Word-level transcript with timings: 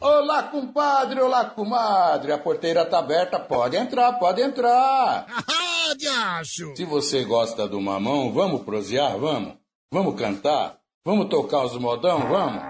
Olá, 0.00 0.44
compadre, 0.44 1.20
olá, 1.20 1.44
comadre. 1.44 2.32
A 2.32 2.38
porteira 2.38 2.86
tá 2.86 3.00
aberta, 3.00 3.38
pode 3.38 3.76
entrar, 3.76 4.14
pode 4.14 4.40
entrar. 4.40 5.26
Ah, 5.28 5.94
diacho! 5.94 6.74
Se 6.74 6.86
você 6.86 7.22
gosta 7.22 7.68
do 7.68 7.78
mamão, 7.78 8.32
vamos 8.32 8.62
prosear, 8.62 9.18
vamos? 9.18 9.56
Vamos 9.92 10.18
cantar? 10.18 10.78
Vamos 11.04 11.28
tocar 11.28 11.66
os 11.66 11.76
modão, 11.76 12.20
vamos? 12.20 12.62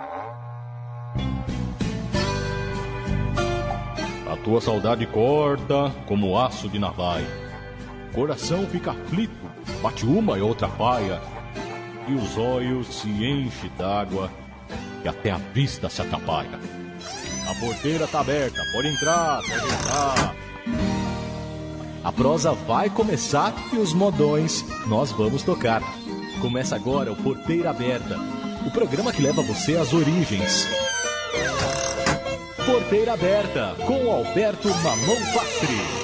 A 4.28 4.36
tua 4.42 4.60
saudade 4.60 5.06
corta 5.06 5.94
como 6.08 6.36
aço 6.36 6.68
de 6.68 6.80
navalha. 6.80 7.28
Coração 8.12 8.66
fica 8.66 8.90
aflito, 8.90 9.32
bate 9.80 10.04
uma 10.04 10.36
e 10.36 10.40
outra 10.40 10.66
paia. 10.66 11.20
E 12.08 12.12
os 12.12 12.36
olhos 12.36 12.88
se 12.88 13.08
enchem 13.08 13.70
d'água 13.78 14.28
e 15.04 15.08
até 15.08 15.30
a 15.30 15.36
vista 15.36 15.88
se 15.88 16.02
atrapalha. 16.02 16.59
A 17.50 17.54
porteira 17.56 18.06
tá 18.06 18.20
aberta, 18.20 18.62
pode 18.72 18.86
entrar, 18.86 19.40
pode 19.42 19.74
entrar. 19.74 20.36
A 22.04 22.12
prosa 22.12 22.52
vai 22.52 22.88
começar 22.88 23.52
e 23.72 23.77
os 23.77 23.92
modões 23.92 24.64
nós 24.86 25.10
vamos 25.10 25.42
tocar. 25.42 25.82
Começa 26.41 26.77
agora 26.77 27.10
o 27.10 27.16
Porteira 27.16 27.70
Aberta, 27.70 28.16
o 28.64 28.70
programa 28.70 29.12
que 29.12 29.20
leva 29.20 29.42
você 29.42 29.77
às 29.77 29.92
origens. 29.92 30.68
Porteira 32.64 33.14
Aberta, 33.14 33.74
com 33.84 34.08
Alberto 34.12 34.69
Mamão 34.69 35.16
Pastri. 35.34 35.99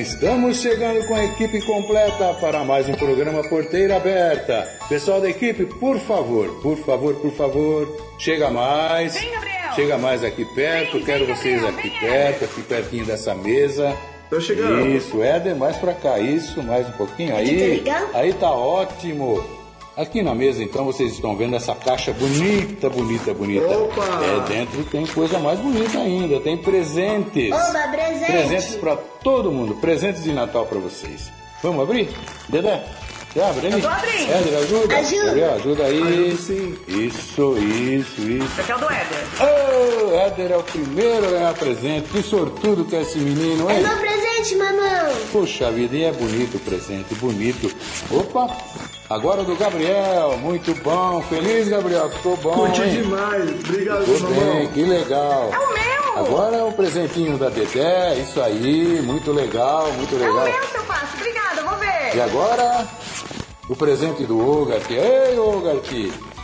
Estamos 0.00 0.60
chegando 0.60 1.06
com 1.06 1.14
a 1.14 1.24
equipe 1.24 1.60
completa 1.62 2.34
para 2.40 2.64
mais 2.64 2.88
um 2.88 2.94
programa 2.94 3.42
Porteira 3.48 3.96
Aberta. 3.96 4.68
Pessoal 4.88 5.20
da 5.20 5.28
equipe, 5.28 5.64
por 5.64 5.98
favor, 5.98 6.48
por 6.62 6.76
favor, 6.78 7.14
por 7.14 7.32
favor, 7.32 8.14
chega 8.18 8.50
mais. 8.50 9.14
Vem, 9.14 9.30
Gabriel. 9.32 9.72
Chega 9.74 9.98
mais 9.98 10.22
aqui 10.22 10.44
perto, 10.54 10.92
Vem, 10.98 11.04
quero 11.04 11.26
vem, 11.26 11.34
vocês 11.34 11.62
Gabriel, 11.62 11.78
aqui 11.78 11.88
vem, 11.88 12.10
perto, 12.10 12.44
aqui 12.44 12.62
pertinho 12.62 13.04
dessa 13.04 13.34
mesa. 13.34 13.96
Tô 14.30 14.40
chegando. 14.40 14.86
Isso, 14.88 15.22
Éder, 15.22 15.56
mais 15.56 15.76
pra 15.76 15.94
cá, 15.94 16.18
isso, 16.18 16.62
mais 16.62 16.88
um 16.88 16.92
pouquinho. 16.92 17.34
Aí, 17.34 17.82
aí 18.12 18.32
tá 18.34 18.50
ótimo. 18.50 19.55
Aqui 19.96 20.22
na 20.22 20.34
mesa, 20.34 20.62
então, 20.62 20.84
vocês 20.84 21.12
estão 21.12 21.34
vendo 21.34 21.56
essa 21.56 21.74
caixa 21.74 22.12
bonita, 22.12 22.90
bonita, 22.90 23.32
bonita. 23.32 23.66
Opa! 23.66 24.02
É, 24.22 24.48
dentro 24.48 24.84
tem 24.84 25.06
coisa 25.06 25.38
mais 25.38 25.58
bonita 25.58 25.98
ainda, 25.98 26.38
tem 26.40 26.54
presentes. 26.58 27.50
Oba, 27.50 27.88
presente. 27.88 28.26
Presentes 28.30 28.76
pra 28.76 28.94
todo 28.96 29.50
mundo, 29.50 29.74
presentes 29.76 30.22
de 30.24 30.34
Natal 30.34 30.66
pra 30.66 30.78
vocês. 30.78 31.32
Vamos 31.62 31.82
abrir? 31.82 32.10
Dedé, 32.46 32.84
você 33.32 33.40
abre 33.40 33.66
aí? 33.68 33.72
Eu 33.72 33.80
tô 33.80 33.88
abrindo. 33.88 34.30
Éder, 34.32 34.58
ajuda. 34.58 34.96
Ajuda. 34.98 35.24
Gabriel, 35.24 35.54
ajuda 35.54 35.84
aí. 35.84 36.36
Sim. 36.36 36.76
Isso, 36.88 37.56
isso, 37.56 38.20
isso. 38.20 38.44
Esse 38.52 38.60
aqui 38.60 38.72
é 38.72 38.76
o 38.76 38.78
do 38.78 38.90
Éder. 38.92 39.24
Ô, 39.40 40.14
Éder 40.26 40.50
é 40.52 40.56
o 40.58 40.62
primeiro 40.62 41.26
a 41.26 41.30
ganhar 41.30 41.54
presente. 41.54 42.08
Que 42.10 42.22
sortudo 42.22 42.84
que 42.84 42.96
é 42.96 43.00
esse 43.00 43.16
menino, 43.18 43.70
É 43.70 43.76
hein? 43.78 43.82
meu 43.82 43.96
presente, 43.96 44.56
mamão. 44.56 45.14
Puxa 45.32 45.70
vida, 45.70 45.96
e 45.96 46.04
é 46.04 46.12
bonito 46.12 46.58
o 46.58 46.60
presente, 46.60 47.14
bonito. 47.14 47.74
Opa, 48.10 48.54
agora 49.08 49.42
do 49.44 49.56
Gabriel, 49.56 50.36
muito 50.38 50.74
bom. 50.82 51.22
Feliz, 51.28 51.68
Gabriel, 51.68 52.10
ficou 52.10 52.36
bom, 52.38 52.52
Curti 52.54 52.82
hein? 52.82 53.02
demais. 53.02 53.50
Obrigado, 53.50 54.04
Ficou 54.04 54.30
bem, 54.30 54.68
que 54.68 54.82
legal. 54.84 55.50
É 55.52 55.58
o 55.58 55.72
meu! 55.74 55.96
Agora 56.24 56.56
é 56.56 56.62
o 56.64 56.72
presentinho 56.72 57.36
da 57.36 57.48
Dedé, 57.50 58.14
isso 58.20 58.40
aí, 58.40 59.00
muito 59.02 59.32
legal, 59.32 59.92
muito 59.92 60.14
É 60.14 60.18
o 60.18 60.20
legal. 60.20 60.44
meu, 60.44 60.68
seu 60.68 60.82
Passo. 60.84 61.14
Obrigada, 61.16 61.62
vou 61.62 61.76
ver. 61.78 62.16
E 62.16 62.20
agora, 62.20 62.86
o 63.68 63.76
presente 63.76 64.24
do 64.24 64.38
Ogart. 64.40 64.90
Ei, 64.90 65.38
Ogart, 65.38 65.86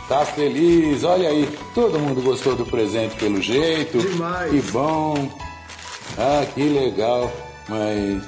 tá 0.07 0.23
feliz, 0.25 1.03
olha 1.03 1.29
aí. 1.29 1.49
Todo 1.73 1.97
mundo 1.97 2.21
gostou 2.21 2.55
do 2.55 2.65
presente 2.67 3.15
pelo 3.15 3.41
jeito. 3.41 3.97
Demais. 3.97 4.51
Que 4.51 4.61
bom. 4.71 5.27
Ah, 6.19 6.45
que 6.53 6.61
legal. 6.69 7.31
Mas. 7.67 8.21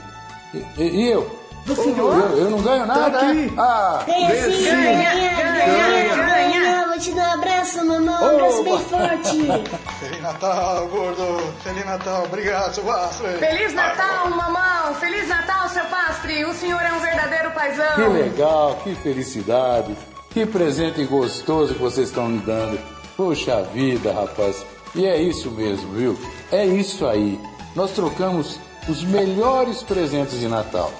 E, 0.53 0.81
e- 0.81 0.90
e 1.03 1.12
eu? 1.12 1.29
Do 1.65 1.75
senhor? 1.75 2.31
Eu, 2.31 2.37
eu 2.37 2.49
não 2.51 2.61
ganho 2.61 2.85
nada, 2.85 3.17
aqui. 3.19 3.33
né? 3.33 3.51
Ah, 3.57 4.03
Ganha 4.05 4.27
Ganha 4.29 4.51
sim, 4.51 4.63
ganha, 4.63 5.13
Ganha, 5.13 6.15
ganha. 6.15 6.87
Vou 6.87 6.99
te 6.99 7.11
dar 7.11 7.29
um 7.29 7.33
abraço, 7.33 7.85
mamão. 7.85 8.23
Um 8.23 8.35
abraço 8.35 8.63
bem 8.63 8.79
forte. 8.79 9.71
Feliz 9.99 10.21
Natal, 10.21 10.87
gordo. 10.87 11.53
Feliz 11.63 11.85
Natal. 11.85 12.23
Obrigado, 12.25 12.73
seu 12.75 12.91
Astro. 12.91 13.27
Feliz 13.39 13.73
Natal, 13.73 14.29
mamão. 14.29 14.93
Feliz 14.99 15.27
Natal, 15.27 15.67
seu 15.69 15.83
Pastre. 15.85 16.45
O 16.45 16.53
senhor 16.53 16.79
é 16.81 16.93
um 16.93 16.99
verdadeiro 16.99 17.51
paizão. 17.51 17.95
que 17.95 18.01
legal, 18.01 18.79
que 18.83 18.95
felicidade. 18.95 19.95
Que 20.29 20.45
presente 20.45 21.03
gostoso 21.05 21.73
que 21.73 21.81
vocês 21.81 22.09
estão 22.09 22.27
me 22.27 22.39
dando. 22.39 22.79
Puxa 23.17 23.63
vida, 23.73 24.13
rapaz. 24.13 24.63
E 24.93 25.05
é 25.05 25.19
isso 25.19 25.49
mesmo, 25.51 25.91
viu? 25.93 26.19
É 26.51 26.63
isso 26.65 27.07
aí. 27.07 27.39
Nós 27.75 27.91
trocamos 27.91 28.59
os 28.87 29.03
melhores 29.03 29.81
presentes 29.81 30.39
de 30.39 30.47
Natal. 30.47 30.91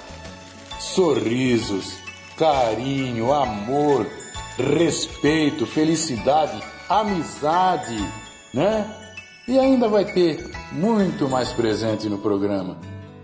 Sorrisos, 0.78 1.96
carinho, 2.36 3.32
amor, 3.32 4.06
respeito, 4.58 5.66
felicidade, 5.66 6.62
amizade, 6.88 7.96
né? 8.52 8.86
E 9.48 9.58
ainda 9.58 9.88
vai 9.88 10.04
ter 10.04 10.50
muito 10.72 11.28
mais 11.28 11.52
presente 11.52 12.08
no 12.08 12.18
programa. 12.18 12.76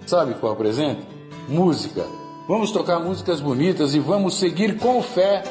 Sabe 0.07 0.35
qual 0.35 0.57
presente? 0.57 1.07
Música. 1.49 2.07
Vamos 2.49 2.71
tocar 2.71 2.99
músicas 3.01 3.41
bonitas 3.41 3.95
e 3.95 3.99
vamos 3.99 4.39
seguir 4.39 4.79
com 4.79 5.03
fé 5.03 5.43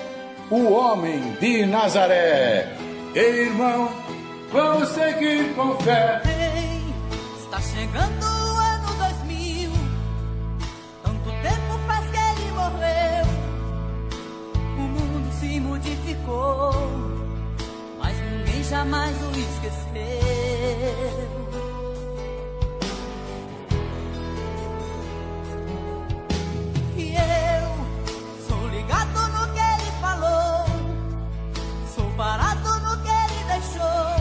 o 0.50 0.72
homem 0.72 1.36
de 1.40 1.66
Nazaré. 1.66 2.76
Ei, 3.16 3.46
irmão, 3.46 3.90
vamos 4.52 4.90
seguir 4.90 5.54
com 5.56 5.76
fé. 5.78 6.22
Ei, 6.26 7.42
está 7.44 7.62
chegando 7.62 8.41
modificou, 15.72 16.74
mas 17.98 18.18
ninguém 18.20 18.62
jamais 18.64 19.16
o 19.24 19.32
esqueceu. 19.40 19.92
E 26.98 27.16
eu 27.16 27.64
sou 28.50 28.68
ligado 28.68 29.20
no 29.30 29.54
que 29.54 29.59
ele 29.59 29.92
falou, 30.02 30.66
sou 31.96 32.12
parado 32.18 32.80
no 32.82 33.02
que 33.02 33.09
ele 33.09 33.44
deixou. 33.48 34.20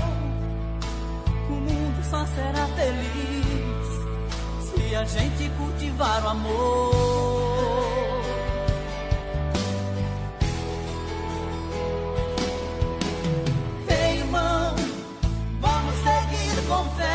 O 1.48 1.52
mundo 1.52 2.04
só 2.08 2.24
será 2.26 2.64
feliz 2.76 3.88
se 4.68 4.94
a 4.94 5.04
gente 5.04 5.50
cultivar 5.58 6.24
o 6.24 6.28
amor. 6.28 8.09
Seguir 16.88 17.09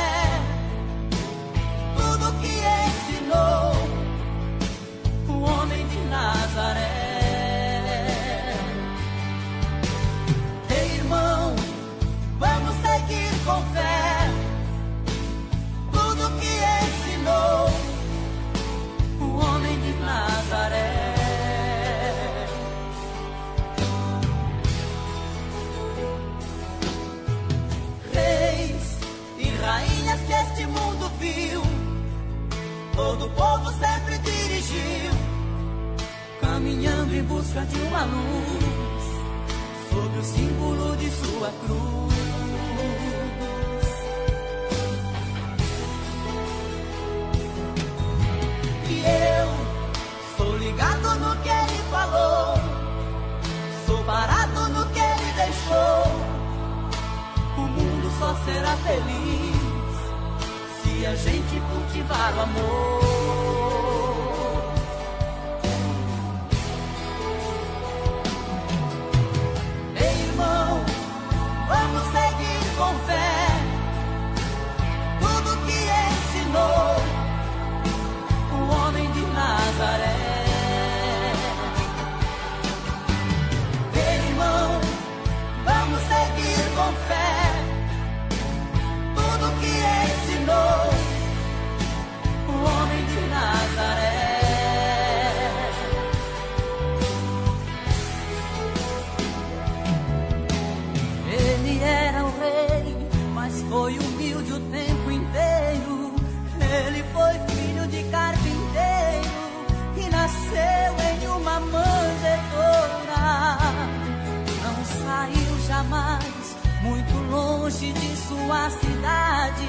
jamais, 115.68 116.56
muito 116.82 117.14
longe 117.32 117.92
de 117.92 118.18
sua 118.18 118.70
cidade. 118.70 119.68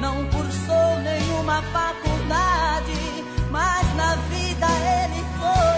Não 0.00 0.24
cursou 0.26 0.98
nenhuma 1.02 1.62
faculdade, 1.62 3.24
mas 3.50 3.96
na 3.96 4.16
vida 4.16 4.66
ele 4.66 5.24
foi. 5.38 5.69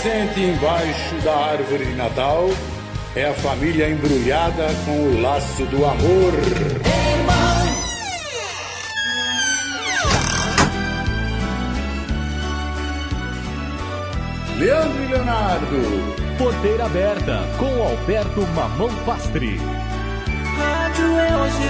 Presente 0.00 0.40
embaixo 0.40 1.14
da 1.22 1.36
árvore 1.36 1.84
de 1.84 1.94
Natal 1.94 2.48
é 3.14 3.26
a 3.26 3.34
família 3.34 3.90
embrulhada 3.90 4.66
com 4.86 4.92
o 4.92 5.20
laço 5.20 5.62
do 5.66 5.84
amor. 5.84 6.32
Leandro 14.58 15.02
e 15.02 15.06
Leonardo. 15.06 16.36
Porteira 16.38 16.86
aberta 16.86 17.42
com 17.58 17.82
Alberto 17.82 18.40
Mamão 18.54 18.88
Pastre. 19.04 19.58
Rádio 20.56 21.10
EOG, 21.18 21.66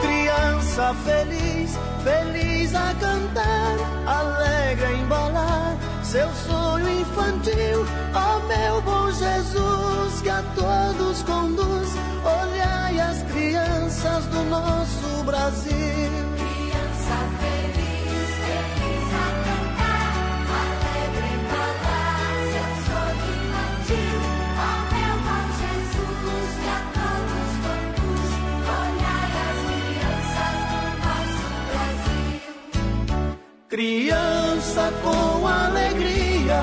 criança 0.00 0.94
feliz, 1.04 1.78
feliz 2.02 2.74
a 2.74 2.94
cantar, 2.98 3.76
alegre 4.06 4.86
a 4.86 4.92
embalar 4.92 5.73
seu 6.14 6.30
sonho 6.46 6.88
infantil. 7.00 7.84
Ó 8.14 8.38
meu 8.46 8.80
bom 8.82 9.10
Jesus, 9.10 10.22
que 10.22 10.28
a 10.28 10.44
todos 10.54 11.22
conduz, 11.24 11.88
olhai 12.22 13.00
as 13.00 13.20
crianças 13.32 14.24
do 14.26 14.44
nosso 14.44 15.24
Brasil. 15.24 15.74
Criança 16.38 17.16
feliz, 17.40 18.30
feliz 18.46 19.08
a 19.10 19.28
cantar, 19.44 20.14
alegre 20.62 21.26
em 21.34 21.42
falar 21.50 22.30
seu 22.52 22.70
sonho 22.86 23.26
infantil. 23.42 24.20
Ó 24.54 24.72
meu 24.94 25.14
bom 25.26 25.44
Jesus, 25.62 26.46
que 26.62 26.70
a 26.70 26.80
todos 26.94 27.50
conduz, 27.66 28.30
olhai 28.78 29.30
as 29.48 29.58
crianças 29.66 30.56
do 30.70 30.78
nosso 31.02 31.50
Brasil. 31.70 32.38
Criança 33.68 34.03
com 34.74 35.46
alegria, 35.46 36.60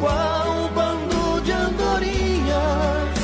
qual 0.00 0.48
um 0.48 0.68
bando 0.72 1.42
de 1.42 1.52
andorinhas, 1.52 3.18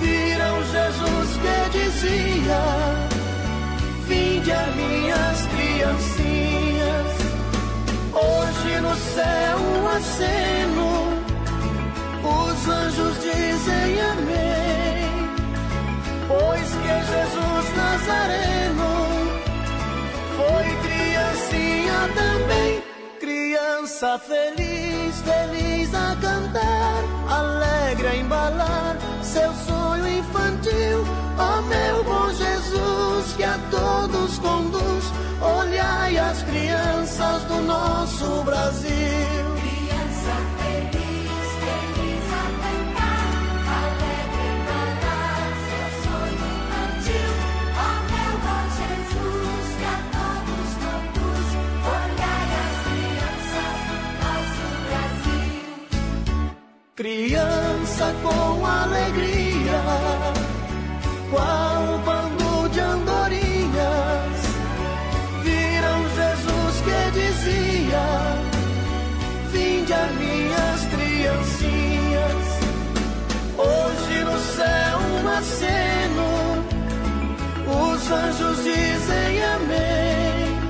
viram 0.00 0.62
Jesus 0.64 1.38
que 1.42 1.78
dizia: 1.78 2.60
Vinde 4.08 4.50
a 4.50 4.66
minhas 4.74 5.46
criancinhas. 5.46 7.10
Hoje 8.12 8.80
no 8.80 8.96
céu 8.96 9.58
um 9.58 9.88
aceno, 9.88 10.90
os 12.24 12.68
anjos 12.68 13.14
dizem 13.22 14.00
amém, 14.00 15.08
pois 16.26 16.68
que 16.68 16.94
Jesus 17.12 17.76
Nazareno 17.76 18.90
foi 20.36 20.79
criancinha 21.50 22.08
também. 22.14 22.82
Criança 23.18 24.18
feliz, 24.18 25.22
feliz 25.22 25.94
a 25.94 26.16
cantar, 26.20 27.04
alegre 27.28 28.06
a 28.08 28.16
embalar 28.16 28.96
seu 29.22 29.52
sonho 29.54 30.08
infantil. 30.08 31.04
Ó 31.38 31.62
meu 31.62 32.04
bom 32.04 32.30
Jesus, 32.30 33.34
que 33.36 33.44
a 33.44 33.58
todos 33.70 34.38
conduz, 34.38 35.04
olhai 35.40 36.16
as 36.16 36.42
crianças 36.42 37.42
do 37.44 37.60
nosso 37.62 38.42
Brasil. 38.44 39.59
Criança 57.00 58.14
com 58.22 58.66
alegria, 58.66 59.80
qual 61.30 61.98
bando 62.04 62.68
de 62.68 62.80
andorinhas, 62.80 64.36
viram 65.42 66.04
Jesus 66.18 66.82
que 66.84 67.00
dizia: 67.18 68.04
Vinde 69.50 69.94
a 69.94 70.06
minhas 70.18 70.80
criancinhas. 70.92 72.44
Hoje 73.56 74.22
no 74.22 74.38
céu 74.38 75.00
aceno, 75.38 76.30
os 77.64 78.10
anjos 78.10 78.62
dizem 78.62 79.42
amém, 79.54 80.60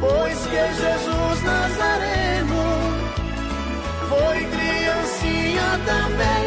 pois 0.00 0.38
que 0.46 0.74
Jesus 0.80 1.07
também. 5.84 6.37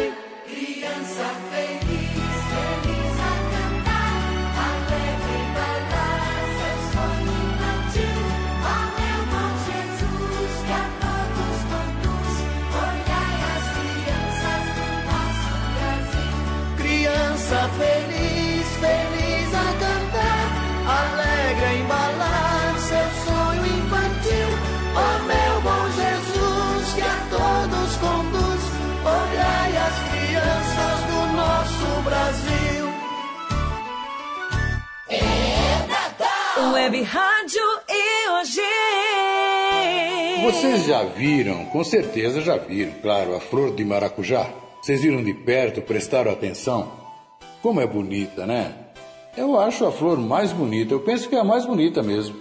Web 36.82 37.00
Rádio 37.02 37.62
EOG. 37.88 38.60
Vocês 40.42 40.84
já 40.84 41.04
viram, 41.04 41.64
com 41.66 41.84
certeza 41.84 42.40
já 42.40 42.56
viram, 42.56 42.94
claro, 43.00 43.36
a 43.36 43.40
flor 43.40 43.72
de 43.72 43.84
maracujá? 43.84 44.50
Vocês 44.82 45.00
viram 45.00 45.22
de 45.22 45.32
perto, 45.32 45.80
prestaram 45.80 46.32
atenção? 46.32 46.90
Como 47.62 47.80
é 47.80 47.86
bonita, 47.86 48.48
né? 48.48 48.74
Eu 49.36 49.60
acho 49.60 49.86
a 49.86 49.92
flor 49.92 50.18
mais 50.18 50.52
bonita, 50.52 50.92
eu 50.92 50.98
penso 50.98 51.28
que 51.28 51.36
é 51.36 51.38
a 51.38 51.44
mais 51.44 51.64
bonita 51.64 52.02
mesmo. 52.02 52.34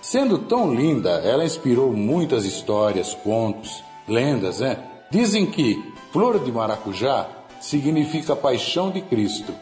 Sendo 0.00 0.38
tão 0.38 0.72
linda, 0.72 1.20
ela 1.24 1.44
inspirou 1.44 1.92
muitas 1.92 2.44
histórias, 2.44 3.14
contos, 3.14 3.82
lendas, 4.06 4.60
né? 4.60 4.78
Dizem 5.10 5.44
que 5.44 5.82
flor 6.12 6.38
de 6.38 6.52
maracujá 6.52 7.26
significa 7.60 8.36
paixão 8.36 8.92
de 8.92 9.00
Cristo. 9.00 9.52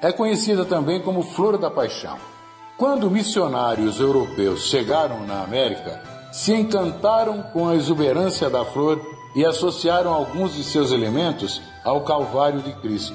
É 0.00 0.10
conhecida 0.10 0.64
também 0.64 1.02
como 1.02 1.22
flor 1.22 1.58
da 1.58 1.70
paixão. 1.70 2.31
Quando 2.82 3.08
missionários 3.08 4.00
europeus 4.00 4.62
chegaram 4.62 5.24
na 5.24 5.44
América, 5.44 6.02
se 6.32 6.52
encantaram 6.52 7.40
com 7.40 7.68
a 7.68 7.76
exuberância 7.76 8.50
da 8.50 8.64
flor 8.64 9.00
e 9.36 9.46
associaram 9.46 10.12
alguns 10.12 10.56
de 10.56 10.64
seus 10.64 10.90
elementos 10.90 11.62
ao 11.84 12.00
Calvário 12.00 12.60
de 12.60 12.72
Cristo. 12.80 13.14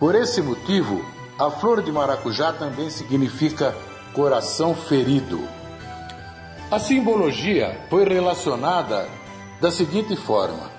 Por 0.00 0.14
esse 0.14 0.40
motivo, 0.40 1.04
a 1.38 1.50
flor 1.50 1.82
de 1.82 1.92
maracujá 1.92 2.50
também 2.50 2.88
significa 2.88 3.76
coração 4.14 4.74
ferido. 4.74 5.46
A 6.70 6.78
simbologia 6.78 7.78
foi 7.90 8.08
relacionada 8.08 9.06
da 9.60 9.70
seguinte 9.70 10.16
forma: 10.16 10.70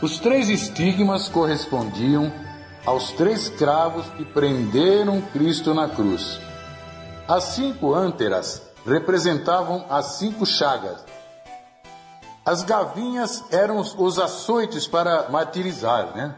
os 0.00 0.18
três 0.18 0.48
estigmas 0.48 1.28
correspondiam 1.28 2.32
aos 2.86 3.12
três 3.12 3.50
cravos 3.50 4.06
que 4.16 4.24
prenderam 4.24 5.20
Cristo 5.20 5.74
na 5.74 5.90
cruz. 5.90 6.47
As 7.28 7.44
cinco 7.44 7.94
ânteras 7.94 8.62
representavam 8.86 9.84
as 9.90 10.16
cinco 10.16 10.46
chagas. 10.46 11.04
As 12.42 12.62
gavinhas 12.62 13.44
eram 13.50 13.78
os 13.80 14.18
açoites 14.18 14.86
para 14.86 15.28
martirizar, 15.28 16.16
né? 16.16 16.34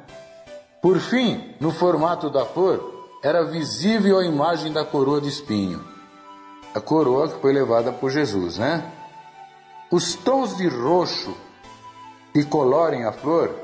Por 0.82 0.98
fim, 0.98 1.54
no 1.60 1.70
formato 1.70 2.28
da 2.28 2.44
flor, 2.44 3.08
era 3.22 3.44
visível 3.44 4.18
a 4.18 4.24
imagem 4.24 4.72
da 4.72 4.84
coroa 4.84 5.20
de 5.20 5.28
espinho. 5.28 5.84
A 6.74 6.80
coroa 6.80 7.28
que 7.28 7.40
foi 7.40 7.52
levada 7.52 7.92
por 7.92 8.10
Jesus, 8.10 8.58
né? 8.58 8.90
Os 9.92 10.16
tons 10.16 10.56
de 10.56 10.66
roxo 10.66 11.36
que 12.32 12.44
colorem 12.44 13.04
a 13.04 13.12
flor 13.12 13.54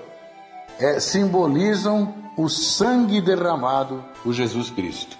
é, 0.78 1.00
simbolizam 1.00 2.14
o 2.37 2.49
sangue 2.49 3.21
derramado 3.21 4.04
por 4.23 4.33
Jesus 4.33 4.71
Cristo. 4.71 5.16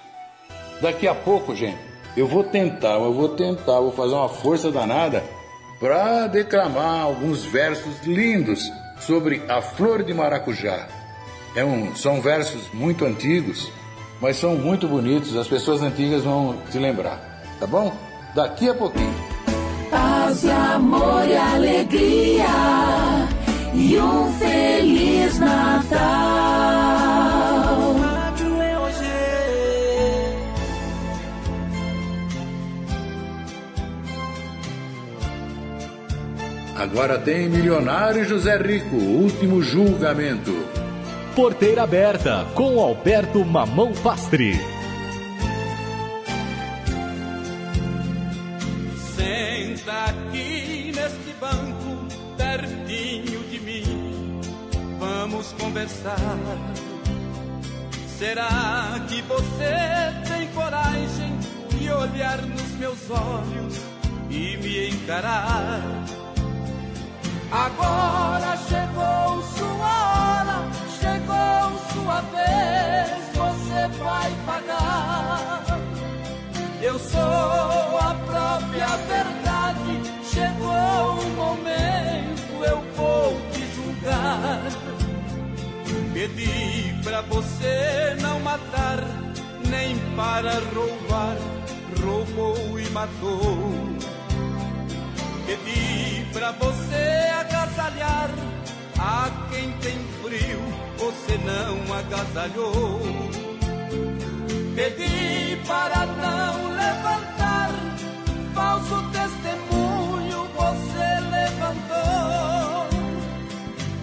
Daqui 0.81 1.09
a 1.09 1.15
pouco, 1.15 1.53
gente, 1.53 1.96
eu 2.17 2.27
vou 2.27 2.43
tentar, 2.43 2.95
eu 2.95 3.13
vou 3.13 3.29
tentar, 3.29 3.81
vou 3.81 3.93
fazer 3.93 4.15
uma 4.15 4.29
força 4.29 4.71
danada 4.71 5.23
para 5.79 6.27
declamar 6.27 7.03
alguns 7.03 7.45
versos 7.45 8.03
lindos 8.05 8.73
sobre 8.99 9.43
a 9.49 9.61
flor 9.61 10.03
de 10.03 10.15
maracujá. 10.15 10.89
É 11.55 11.65
um, 11.65 11.95
são 11.95 12.21
versos 12.21 12.73
muito 12.73 13.05
antigos, 13.05 13.71
mas 14.21 14.37
são 14.37 14.57
muito 14.57 14.89
bonitos, 14.89 15.37
as 15.37 15.47
pessoas 15.47 15.83
antigas 15.83 16.25
vão 16.25 16.57
se 16.71 16.79
lembrar, 16.79 17.21
tá 17.61 17.67
bom? 17.67 17.93
Daqui 18.35 18.69
a 18.69 18.75
pouquinho. 18.75 19.15
Paz 19.91 20.45
amor 20.47 21.27
e 21.29 21.37
alegria 21.37 22.47
e 23.75 23.99
um 23.99 24.33
feliz 24.33 25.39
Natal. 25.39 26.86
Agora 36.79 37.19
tem 37.19 37.49
Milionário 37.49 38.23
José 38.27 38.59
Rico, 38.59 38.97
último 38.97 39.63
julgamento. 39.63 40.53
Porteira 41.35 41.85
aberta 41.85 42.47
com 42.55 42.79
Alberto 42.79 43.43
Mamão 43.47 43.95
Pastri. 43.95 44.53
Senta 49.17 50.05
aqui 50.05 50.93
neste 50.95 51.33
banco, 51.41 52.07
pertinho 52.37 53.41
de 53.51 53.59
mim. 53.61 54.41
Vamos 54.99 55.53
conversar. 55.53 56.19
Será 58.19 59.01
que 59.09 59.23
você 59.23 60.29
tem 60.29 60.47
coragem 60.49 61.39
de 61.71 61.91
olhar 61.91 62.43
nos 62.43 62.71
meus 62.73 63.11
olhos 63.11 63.81
e 64.29 64.59
me 64.59 64.91
encarar? 64.91 66.26
Agora 67.51 68.57
chegou 68.69 69.43
sua 69.57 69.93
hora, 70.13 70.69
chegou 71.01 71.79
sua 71.93 72.21
vez, 72.33 73.09
você 73.35 74.03
vai 74.03 74.31
pagar. 74.45 75.65
Eu 76.83 76.99
sou 76.99 77.21
a 77.21 78.15
própria 78.27 78.97
verdade. 79.09 80.01
Chegou 80.25 81.19
o 81.19 81.31
momento, 81.37 82.65
eu 82.65 82.83
vou 82.97 83.41
te 83.53 83.67
julgar. 83.75 84.61
Pedi 86.13 87.01
pra 87.03 87.21
você 87.23 88.17
não 88.21 88.41
matar, 88.41 88.99
nem 89.69 89.97
para 90.17 90.61
roubar, 90.75 91.37
roubou 92.03 92.79
e 92.79 92.89
matou. 92.91 93.97
Pedi 95.47 96.16
pra 96.37 96.53
você 96.53 97.31
agasalhar 97.41 98.29
a 98.99 99.31
quem 99.51 99.73
tem 99.79 99.99
frio, 100.23 100.61
você 100.99 101.39
não 101.39 101.95
agasalhou. 101.97 103.01
Pedi 104.75 105.57
para 105.67 106.05
não 106.05 106.77
levantar 106.77 107.71
falso 108.55 109.03
testemunho, 109.13 110.47
você 110.55 111.21
levantou. 111.31 112.87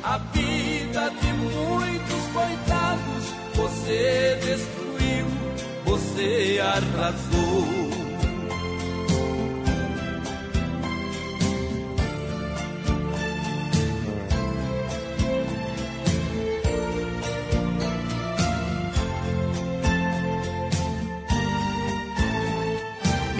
A 0.03 0.17
vida 0.33 1.11
de 1.11 1.33
muitos 1.33 2.23
coitados 2.33 3.23
você 3.53 4.39
destruiu, 4.43 5.27
você 5.85 6.59
arrasou. 6.59 7.92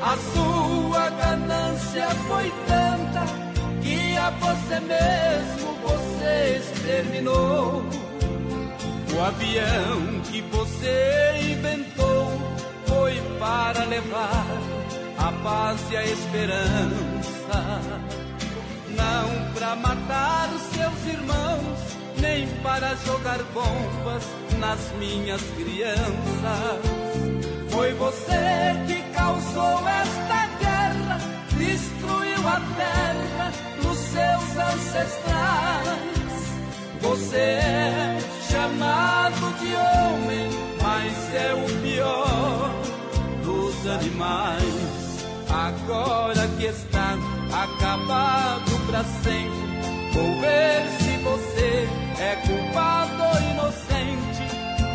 A 0.00 0.16
sua 0.32 1.10
ganância 1.10 2.08
foi 2.28 2.52
tanta 2.66 3.24
que 3.82 4.16
a 4.16 4.30
você 4.30 4.80
mesmo 4.80 5.74
você 5.82 6.60
exterminou. 6.62 7.84
O 9.14 9.20
avião 9.20 10.20
que 10.30 10.40
você 10.42 11.50
inventou 11.50 12.30
foi 12.86 13.20
para 13.40 13.84
levar 13.86 14.46
a 15.18 15.32
paz 15.42 15.80
e 15.90 15.96
a 15.96 16.04
esperança. 16.04 17.80
Não 18.90 19.52
para 19.54 19.74
matar 19.76 20.48
os 20.54 20.62
seus 20.62 21.06
irmãos, 21.12 21.78
nem 22.20 22.46
para 22.62 22.94
jogar 23.04 23.38
bombas 23.52 24.24
nas 24.58 24.78
minhas 24.98 25.42
crianças. 25.56 26.98
Foi 27.70 27.92
você 27.94 28.74
que 28.86 28.97
causou 29.28 29.86
esta 29.86 30.46
guerra, 30.58 31.18
destruiu 31.58 32.48
a 32.48 32.60
terra 32.76 33.52
dos 33.82 33.98
seus 33.98 34.56
ancestrais. 34.72 35.98
Você 37.02 37.36
é 37.36 38.18
chamado 38.50 39.58
de 39.58 39.74
homem, 39.74 40.48
mas 40.82 41.34
é 41.34 41.52
o 41.52 41.82
pior 41.82 42.70
dos 43.44 43.86
animais. 43.86 44.98
agora 45.50 46.46
que 46.58 46.66
está 46.66 47.16
acabado 47.52 48.86
pra 48.86 49.04
sempre. 49.04 49.68
Vou 50.12 50.40
ver 50.40 50.88
se 50.98 51.16
você 51.18 51.88
é 52.18 52.36
culpado 52.46 53.22
ou 53.22 53.50
inocente. 53.52 54.37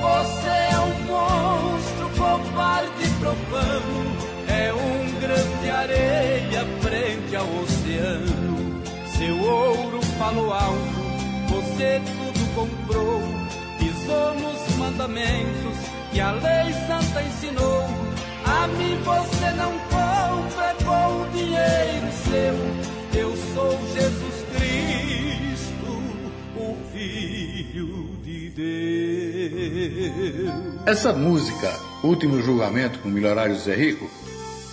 Você 0.03 0.49
é 0.49 0.79
um 0.79 0.99
monstro, 1.05 2.09
covarde 2.17 3.05
e 3.05 3.09
profano. 3.21 4.17
É 4.49 4.73
um 4.73 5.19
grande 5.21 5.69
areia 5.69 6.65
frente 6.81 7.35
ao 7.37 7.47
oceano. 7.61 8.83
Seu 9.17 9.39
ouro 9.41 10.01
falou 10.19 10.51
alto, 10.51 11.01
você 11.47 12.01
tudo 12.05 12.53
comprou. 12.53 13.21
Pisou 13.79 14.33
nos 14.35 14.75
mandamentos 14.75 15.77
que 16.11 16.19
a 16.19 16.31
lei 16.31 16.73
santa 16.85 17.21
ensinou. 17.21 17.87
A 18.43 18.67
mim 18.67 18.97
você 19.05 19.51
não 19.51 19.71
compra 19.87 20.75
com 20.83 21.21
o 21.21 21.29
dinheiro 21.31 22.11
seu. 22.25 23.21
Eu 23.21 23.37
sou 23.53 23.79
Jesus 23.93 24.45
Cristo, 24.51 26.03
o 26.57 26.75
Filho 26.91 28.13
Deus. 28.55 30.53
Essa 30.85 31.11
música, 31.11 31.73
Último 32.03 32.41
Julgamento 32.41 32.99
com 32.99 33.09
Milionário 33.09 33.55
Zé 33.55 33.73
Rico, 33.75 34.09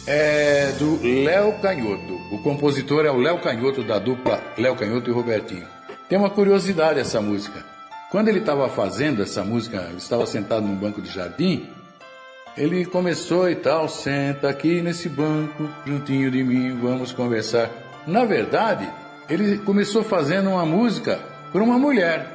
é 0.06 0.72
do 0.78 1.00
Léo 1.02 1.54
Canhoto. 1.60 2.20
O 2.32 2.38
compositor 2.42 3.04
é 3.06 3.10
o 3.10 3.16
Léo 3.16 3.40
Canhoto 3.40 3.82
da 3.82 3.98
dupla 3.98 4.42
Léo 4.58 4.76
Canhoto 4.76 5.10
e 5.10 5.12
Robertinho. 5.12 5.66
Tem 6.08 6.18
uma 6.18 6.30
curiosidade 6.30 7.00
essa 7.00 7.20
música. 7.20 7.64
Quando 8.10 8.28
ele 8.28 8.40
estava 8.40 8.68
fazendo 8.68 9.22
essa 9.22 9.44
música, 9.44 9.90
estava 9.96 10.26
sentado 10.26 10.66
num 10.66 10.74
banco 10.74 11.00
de 11.00 11.10
jardim, 11.10 11.68
ele 12.56 12.84
começou 12.84 13.48
e 13.48 13.54
tal, 13.54 13.88
senta 13.88 14.48
aqui 14.48 14.82
nesse 14.82 15.08
banco, 15.08 15.68
juntinho 15.86 16.30
de 16.30 16.42
mim, 16.42 16.76
vamos 16.80 17.12
conversar. 17.12 17.70
Na 18.06 18.24
verdade, 18.24 18.90
ele 19.28 19.58
começou 19.58 20.02
fazendo 20.02 20.50
uma 20.50 20.66
música 20.66 21.20
para 21.52 21.62
uma 21.62 21.78
mulher. 21.78 22.26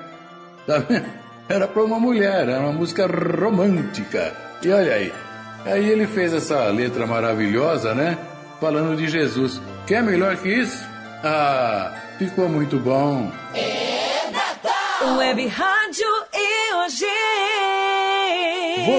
Tá 0.65 0.77
vendo? 0.79 1.24
Era 1.47 1.67
para 1.67 1.83
uma 1.83 1.99
mulher, 1.99 2.49
era 2.49 2.59
uma 2.59 2.71
música 2.71 3.05
romântica. 3.05 4.35
E 4.63 4.71
olha 4.71 4.93
aí, 4.93 5.13
aí 5.65 5.89
ele 5.89 6.07
fez 6.07 6.33
essa 6.33 6.65
letra 6.69 7.05
maravilhosa, 7.05 7.93
né? 7.93 8.17
Falando 8.59 8.97
de 8.97 9.07
Jesus. 9.07 9.61
Quer 9.85 10.01
melhor 10.01 10.35
que 10.37 10.49
isso? 10.49 10.83
Ah, 11.23 11.93
ficou 12.17 12.49
muito 12.49 12.77
bom. 12.77 13.31
Web 15.17 15.47
Rádio 15.47 16.07
EOG. 16.33 17.05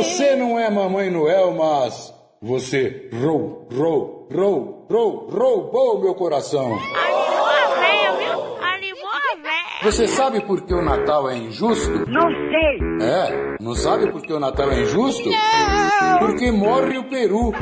Você 0.02 0.36
não 0.36 0.56
é 0.58 0.70
Mamãe 0.70 1.10
Noel, 1.10 1.52
mas 1.52 2.14
você 2.40 3.08
rou, 3.12 3.66
rou, 3.72 4.28
rou, 4.32 4.86
rou, 4.88 5.28
roubou 5.28 6.00
meu 6.00 6.14
coração. 6.14 6.74
Animou 6.74 7.46
a 7.46 7.66
véia, 7.80 8.12
viu? 8.12 8.56
Animou 8.62 9.10
a 9.10 9.36
véia. 9.42 9.75
Você 9.86 10.06
sabe 10.08 10.40
por 10.40 10.62
que 10.62 10.74
o 10.74 10.82
Natal 10.82 11.30
é 11.30 11.36
injusto? 11.36 11.92
Não 12.08 12.28
sei. 12.28 12.80
É, 13.06 13.54
não 13.60 13.72
sabe 13.72 14.10
por 14.10 14.20
que 14.20 14.32
o 14.32 14.40
Natal 14.40 14.68
é 14.72 14.82
injusto? 14.82 15.30
Não. 15.30 16.18
Porque 16.18 16.50
morre 16.50 16.98
o 16.98 17.04
peru. 17.04 17.52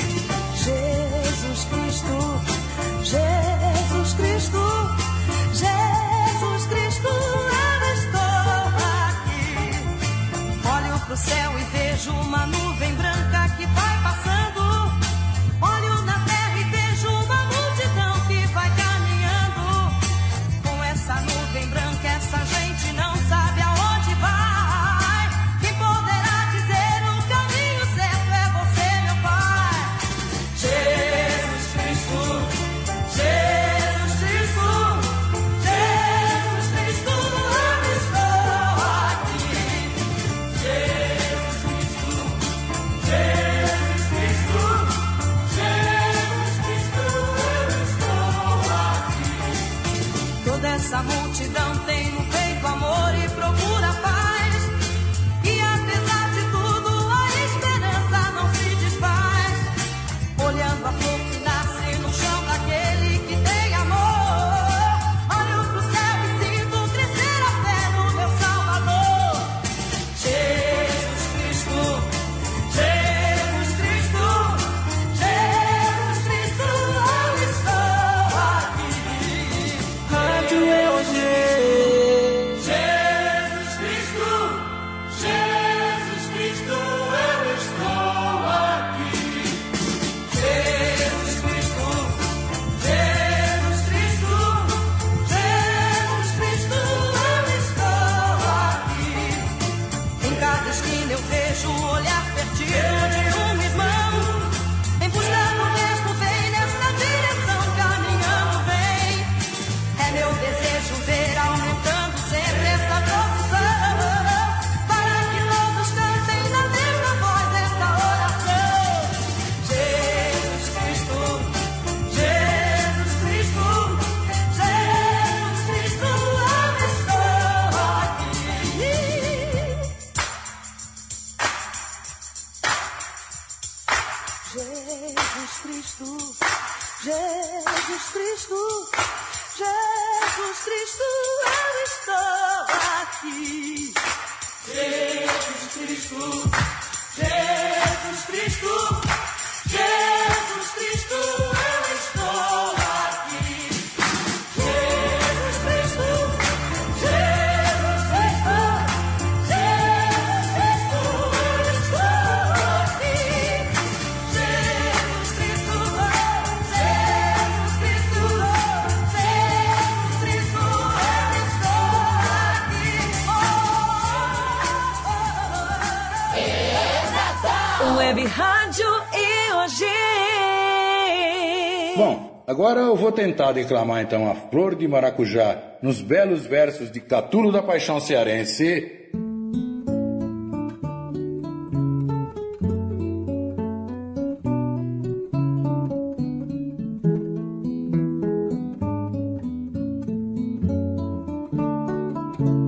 Bom, 181.97 182.43
agora 182.45 182.81
eu 182.81 182.95
vou 182.95 183.11
tentar 183.11 183.53
declamar 183.53 184.03
então 184.03 184.29
a 184.29 184.35
Flor 184.35 184.75
de 184.75 184.87
Maracujá 184.87 185.57
nos 185.81 185.99
belos 185.99 186.45
versos 186.45 186.91
de 186.91 186.99
Catulo 187.01 187.51
da 187.51 187.63
Paixão 187.63 187.99
Cearense. 187.99 189.07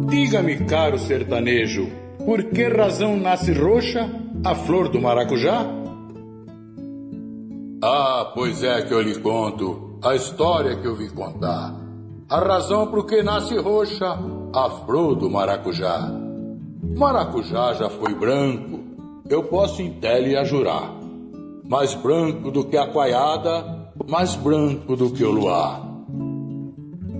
Diga-me, 0.10 0.66
caro 0.66 0.98
sertanejo, 0.98 1.88
por 2.26 2.46
que 2.46 2.64
razão 2.64 3.16
nasce 3.16 3.52
roxa 3.54 4.10
a 4.44 4.56
flor 4.56 4.90
do 4.90 5.00
maracujá? 5.00 5.79
Ah, 7.82 8.34
pois 8.36 8.62
é 8.62 8.82
que 8.82 8.94
eu 8.94 9.02
lhe 9.02 9.18
conto 9.22 9.98
a 10.04 10.14
história 10.14 10.76
que 10.76 10.86
eu 10.86 10.96
vi 10.96 11.10
contar. 11.10 11.74
A 12.30 12.40
razão 12.40 12.88
por 12.88 13.06
que 13.06 13.24
nasce 13.24 13.58
roxa 13.58 14.20
a 14.54 14.70
flor 14.70 15.16
do 15.16 15.30
maracujá. 15.30 16.12
Maracujá 16.98 17.74
já 17.76 17.90
foi 17.90 18.14
branco, 18.14 18.82
eu 19.30 19.44
posso 19.44 19.82
em 19.82 19.94
tele 19.94 20.36
a 20.36 20.44
jurar. 20.44 20.94
Mais 21.70 21.96
branco 21.96 22.52
do 22.52 22.66
que 22.66 22.76
a 22.76 22.88
coiada, 22.88 23.94
mais 24.10 24.36
branco 24.36 24.98
do 24.98 25.12
que 25.12 25.24
o 25.24 25.32
luar. 25.32 25.82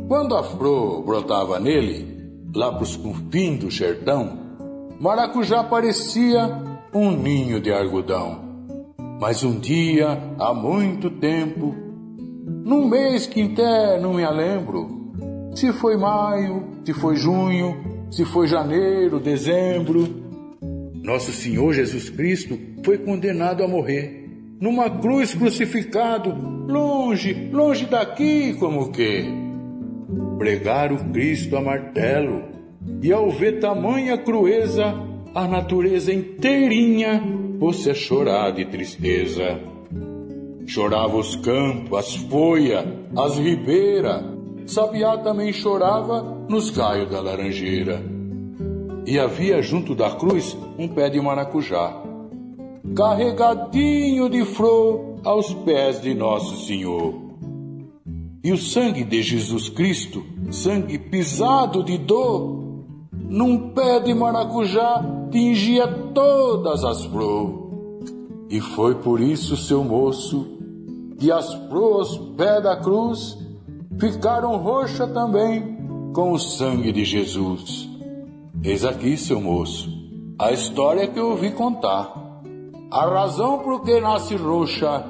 Quando 0.10 0.36
a 0.36 0.44
flor 0.44 1.04
brotava 1.04 1.58
nele, 1.58 2.34
lá 2.54 2.74
pros 2.74 2.98
confins 2.98 3.60
do 3.60 3.72
sertão, 3.72 4.38
Maracujá 5.00 5.64
parecia 5.64 6.62
um 6.94 7.12
ninho 7.12 7.62
de 7.62 7.72
algodão. 7.72 8.49
Mas 9.20 9.44
um 9.44 9.60
dia, 9.60 10.18
há 10.40 10.54
muito 10.54 11.10
tempo, 11.10 11.76
num 12.64 12.88
mês 12.88 13.28
que 13.28 13.42
até 13.42 14.00
não 14.00 14.14
me 14.14 14.26
lembro, 14.26 15.12
se 15.54 15.74
foi 15.74 15.98
maio, 15.98 16.64
se 16.86 16.94
foi 16.94 17.18
junho, 17.18 18.08
se 18.10 18.24
foi 18.24 18.48
janeiro, 18.48 19.20
dezembro, 19.20 20.08
nosso 21.04 21.34
Senhor 21.34 21.74
Jesus 21.74 22.10
Cristo 22.10 22.58
foi 22.82 22.98
condenado 22.98 23.62
a 23.62 23.68
morrer 23.68 24.26
numa 24.58 24.90
cruz 24.90 25.34
crucificado, 25.34 26.34
longe, 26.68 27.50
longe 27.52 27.86
daqui 27.88 28.54
como 28.54 28.90
que. 28.90 29.26
Pregar 30.38 30.94
o 30.94 31.12
Cristo 31.12 31.58
a 31.58 31.62
martelo, 31.62 32.44
e 33.02 33.12
ao 33.12 33.30
ver 33.30 33.60
tamanha 33.60 34.18
crueza, 34.18 34.96
a 35.36 35.46
natureza 35.46 36.14
inteirinha 36.14 37.49
fosse 37.60 37.90
a 37.90 37.94
chorar 37.94 38.52
de 38.52 38.66
tristeza. 38.66 39.60
Chorava 40.66 41.18
os 41.18 41.36
campos, 41.36 41.98
as 41.98 42.16
folhas, 42.16 42.86
as 43.16 43.38
ribeiras, 43.38 44.40
Sabiá 44.70 45.18
também 45.18 45.52
chorava 45.52 46.46
nos 46.48 46.70
galhos 46.70 47.10
da 47.10 47.20
laranjeira. 47.20 48.04
E 49.04 49.18
havia 49.18 49.64
junto 49.64 49.96
da 49.96 50.12
cruz 50.12 50.56
um 50.78 50.88
pé 50.88 51.10
de 51.10 51.20
maracujá, 51.20 52.04
carregadinho 52.96 54.30
de 54.30 54.46
flor 54.46 55.16
aos 55.24 55.52
pés 55.52 56.00
de 56.00 56.14
Nosso 56.14 56.68
Senhor. 56.68 57.16
E 58.44 58.52
o 58.52 58.58
sangue 58.58 59.04
de 59.04 59.24
Jesus 59.24 59.70
Cristo, 59.70 60.24
sangue 60.52 61.00
pisado 61.00 61.84
de 61.84 61.98
dor, 61.98 62.64
num 63.12 63.72
pé 63.72 64.00
de 64.00 64.14
maracujá 64.14 65.04
tingia 65.30 65.88
todas 66.14 66.84
as 66.84 67.06
flores. 67.06 67.56
E 68.50 68.60
foi 68.60 68.96
por 68.96 69.20
isso, 69.20 69.56
seu 69.56 69.84
moço, 69.84 70.48
que 71.18 71.32
as 71.32 71.54
flores 71.70 72.18
pé 72.36 72.60
da 72.62 72.78
cruz 72.78 73.38
ficaram 74.00 74.58
roxa 74.58 75.06
também 75.08 75.78
com 76.14 76.32
o 76.32 76.40
sangue 76.40 76.92
de 76.92 77.06
Jesus. 77.06 77.88
Eis 78.64 78.84
aqui, 78.84 79.16
seu 79.16 79.40
moço, 79.40 79.90
a 80.38 80.52
história 80.52 81.08
que 81.08 81.20
eu 81.20 81.32
ouvi 81.32 81.52
contar. 81.52 82.14
A 82.92 83.06
razão 83.06 83.60
por 83.60 83.84
que 83.84 84.00
nasce 84.02 84.36
roxa 84.36 85.06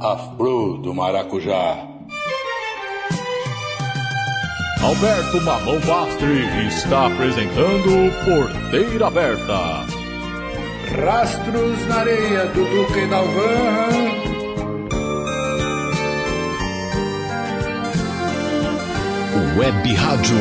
a 0.00 0.16
flor 0.16 0.78
do 0.78 0.94
maracujá. 0.94 1.93
Alberto 4.84 5.40
Mamão 5.40 5.80
Bastre 5.80 6.66
está 6.68 7.06
apresentando 7.06 8.12
Porteira 8.22 9.06
Aberta. 9.06 9.86
Rastros 11.02 11.86
na 11.88 11.96
areia 12.00 12.44
do 12.48 12.62
Duque 12.66 13.06
Dalvan. 13.06 14.34
Web 19.56 19.94
Rádio 19.94 20.36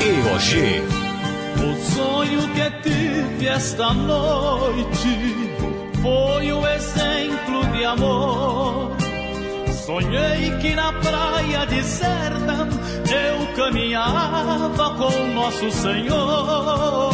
EOG. 0.00 0.82
O 1.58 1.92
sonho 1.92 2.48
que 2.54 2.70
tive 2.88 3.48
esta 3.48 3.92
noite 3.92 5.48
foi 6.00 6.52
o 6.52 6.64
exemplo 6.64 7.66
de 7.72 7.84
amor. 7.84 9.03
Sonhei 9.84 10.50
que 10.62 10.74
na 10.74 10.94
praia 10.94 11.66
deserta 11.66 12.66
eu 13.06 13.54
caminhava 13.54 14.94
com 14.96 15.26
nosso 15.34 15.70
Senhor. 15.70 17.12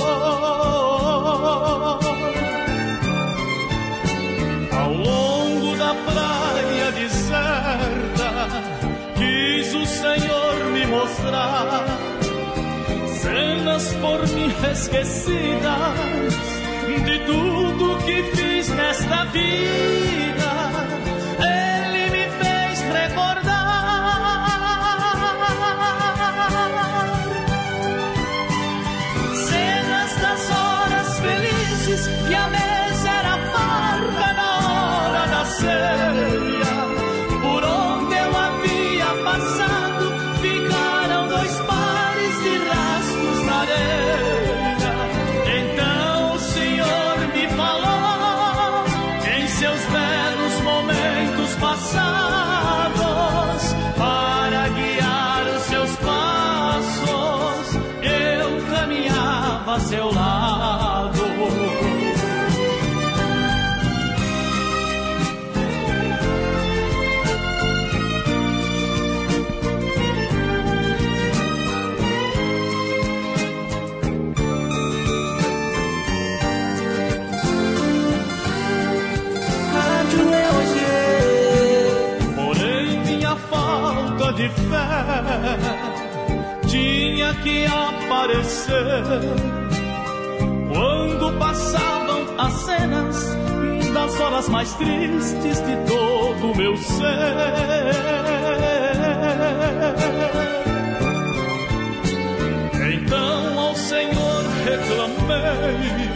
Ao 4.70 4.92
longo 4.92 5.76
da 5.76 5.94
praia 5.94 6.92
deserta, 6.92 8.30
quis 9.16 9.74
o 9.74 9.84
Senhor 9.84 10.64
me 10.72 10.86
mostrar 10.86 11.86
cenas 13.20 13.92
por 13.94 14.28
mim 14.28 14.54
esquecidas 14.70 16.34
de 17.04 17.18
tudo 17.26 17.98
que 18.04 18.22
fiz 18.36 18.68
nesta 18.68 19.24
vida. 19.24 20.29
Caminhava 59.70 59.74
a 59.74 59.80
seu 59.80 60.12
lado. 60.12 61.20
Falta 83.48 84.32
de 84.34 84.48
fé 84.48 84.90
tinha 86.68 87.34
que 87.34 87.64
aparecer 87.66 89.59
passavam 91.38 92.26
as 92.38 92.52
cenas 92.52 93.36
das 93.92 94.20
horas 94.20 94.48
mais 94.48 94.72
tristes 94.74 95.60
de 95.60 95.76
todo 95.86 96.52
o 96.52 96.56
meu 96.56 96.76
ser. 96.76 97.10
Então 102.92 103.58
ao 103.58 103.74
Senhor 103.74 104.42
reclamei, 104.64 106.10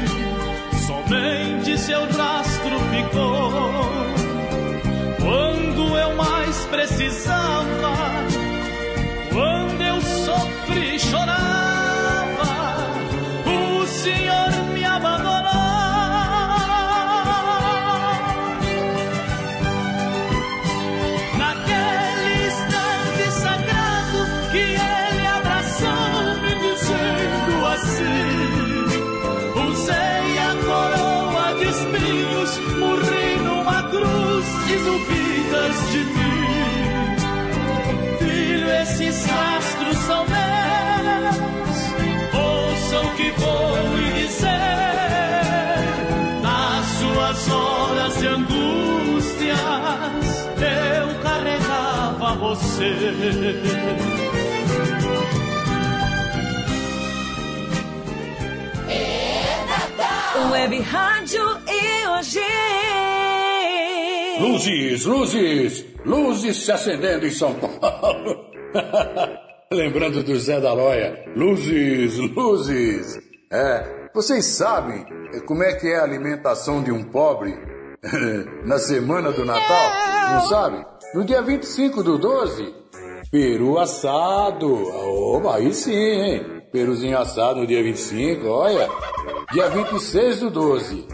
somente 0.87 1.79
seu 1.79 2.00
rastro 2.00 2.79
ficou 2.90 3.85
quando 5.20 5.98
eu 5.98 6.16
mais 6.16 6.64
precisava, 6.66 8.23
que 43.16 43.31
vou 43.40 43.96
lhe 43.96 44.12
dizer. 44.12 44.50
Nas 46.42 46.87
suas 46.87 47.50
horas 47.50 48.18
de 48.18 48.27
angústias, 48.27 49.59
eu 50.59 51.22
carregava 51.22 52.35
você. 52.37 52.94
Web 60.50 60.81
Rádio 60.81 61.44
EOG. 61.66 62.40
Luzes, 64.40 65.05
luzes, 65.05 65.85
luzes 66.05 66.57
se 66.57 66.72
acendendo 66.72 67.27
em 67.27 67.31
São 67.31 67.55
Paulo. 67.55 68.50
Lembrando 69.76 70.22
do 70.22 70.38
Zé 70.38 70.60
da 70.60 70.72
Loia. 70.72 71.24
Luzes, 71.34 72.16
luzes. 72.16 73.18
É, 73.50 74.08
vocês 74.14 74.44
sabem 74.44 75.04
como 75.46 75.64
é 75.64 75.72
que 75.74 75.88
é 75.88 75.96
a 75.96 76.04
alimentação 76.04 76.80
de 76.82 76.92
um 76.92 77.02
pobre 77.02 77.52
na 78.64 78.78
semana 78.78 79.32
do 79.32 79.44
Natal? 79.44 79.90
Não 80.32 80.40
sabem? 80.46 80.84
No 81.12 81.24
dia 81.24 81.42
25 81.42 82.04
do 82.04 82.18
12, 82.18 82.72
peru 83.32 83.78
assado. 83.78 84.72
Oba, 85.34 85.56
aí 85.56 85.74
sim, 85.74 85.92
hein? 85.92 86.62
Peruzinho 86.72 87.18
assado 87.18 87.60
no 87.60 87.66
dia 87.66 87.82
25, 87.82 88.46
olha. 88.46 88.88
Dia 89.52 89.68
26 89.70 90.40
do 90.40 90.50
12, 90.50 91.06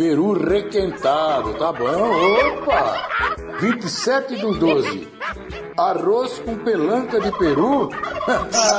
peru 0.00 0.32
requentado, 0.32 1.54
tá 1.54 1.72
bom? 1.72 1.88
Opa! 1.88 3.08
27 3.60 4.36
do 4.36 4.54
12, 4.54 5.08
arroz 5.76 6.38
com 6.38 6.56
pelanca 6.58 7.20
de 7.20 7.36
peru. 7.36 7.88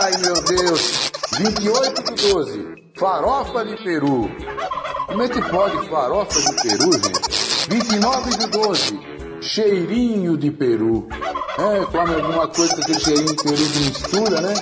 Ai, 0.02 0.12
meu 0.22 0.42
Deus! 0.46 1.12
28 1.38 2.04
do 2.04 2.34
12, 2.34 2.92
farofa 2.98 3.66
de 3.66 3.76
peru. 3.84 4.32
Como 5.08 5.22
é 5.22 5.28
que 5.28 5.42
pode 5.42 5.90
farofa 5.90 6.40
de 6.40 6.62
peru, 6.62 6.94
gente? 6.94 7.70
29 7.70 8.38
do 8.38 8.48
12, 8.48 9.00
cheirinho 9.42 10.38
de 10.38 10.52
peru. 10.52 11.06
É, 11.58 11.86
come 11.86 12.16
alguma 12.16 12.48
coisa 12.48 12.74
com 12.74 12.82
aquele 12.82 13.00
cheirinho 13.02 13.36
de 13.36 13.44
peru 13.44 13.58
de 13.58 13.80
mistura, 13.90 14.40
né? 14.40 14.54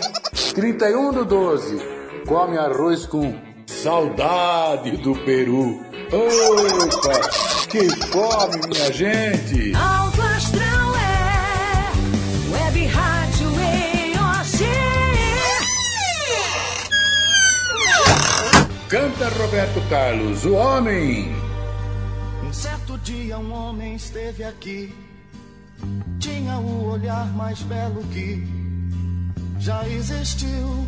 31 0.56 1.14
do 1.14 1.24
12, 1.24 1.78
come 2.26 2.58
arroz 2.58 3.06
com 3.06 3.40
saudade 3.68 4.98
do 4.98 5.14
peru. 5.18 5.86
Opa, 6.10 7.20
que 7.70 7.90
fome, 8.08 8.62
minha 8.70 8.94
gente! 8.94 9.76
Alto 9.76 10.22
Astral 10.22 10.96
é 10.96 11.92
Web 12.50 12.86
Rádio 12.86 13.50
EOG. 13.50 14.64
Canta 18.88 19.28
Roberto 19.38 19.82
Carlos, 19.90 20.46
o 20.46 20.54
homem. 20.54 21.36
Um 22.42 22.54
certo 22.54 22.98
dia 23.00 23.38
um 23.38 23.52
homem 23.52 23.96
esteve 23.96 24.46
aqui. 24.46 24.96
Tinha 26.22 26.58
o 26.58 26.90
olhar 26.90 27.28
mais 27.36 27.62
belo 27.64 28.02
que 28.14 28.48
já 29.60 29.86
existiu. 29.90 30.88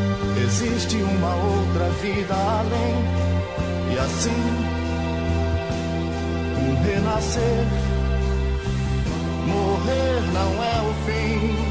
existe 0.43 0.95
uma 0.97 1.35
outra 1.35 1.89
vida 2.01 2.33
além, 2.33 2.95
e 3.93 3.97
assim 3.99 4.71
um 6.57 6.83
renascer. 6.83 7.65
Morrer 9.47 10.21
não 10.33 10.63
é 10.63 10.89
o 10.89 10.93
fim. 11.05 11.70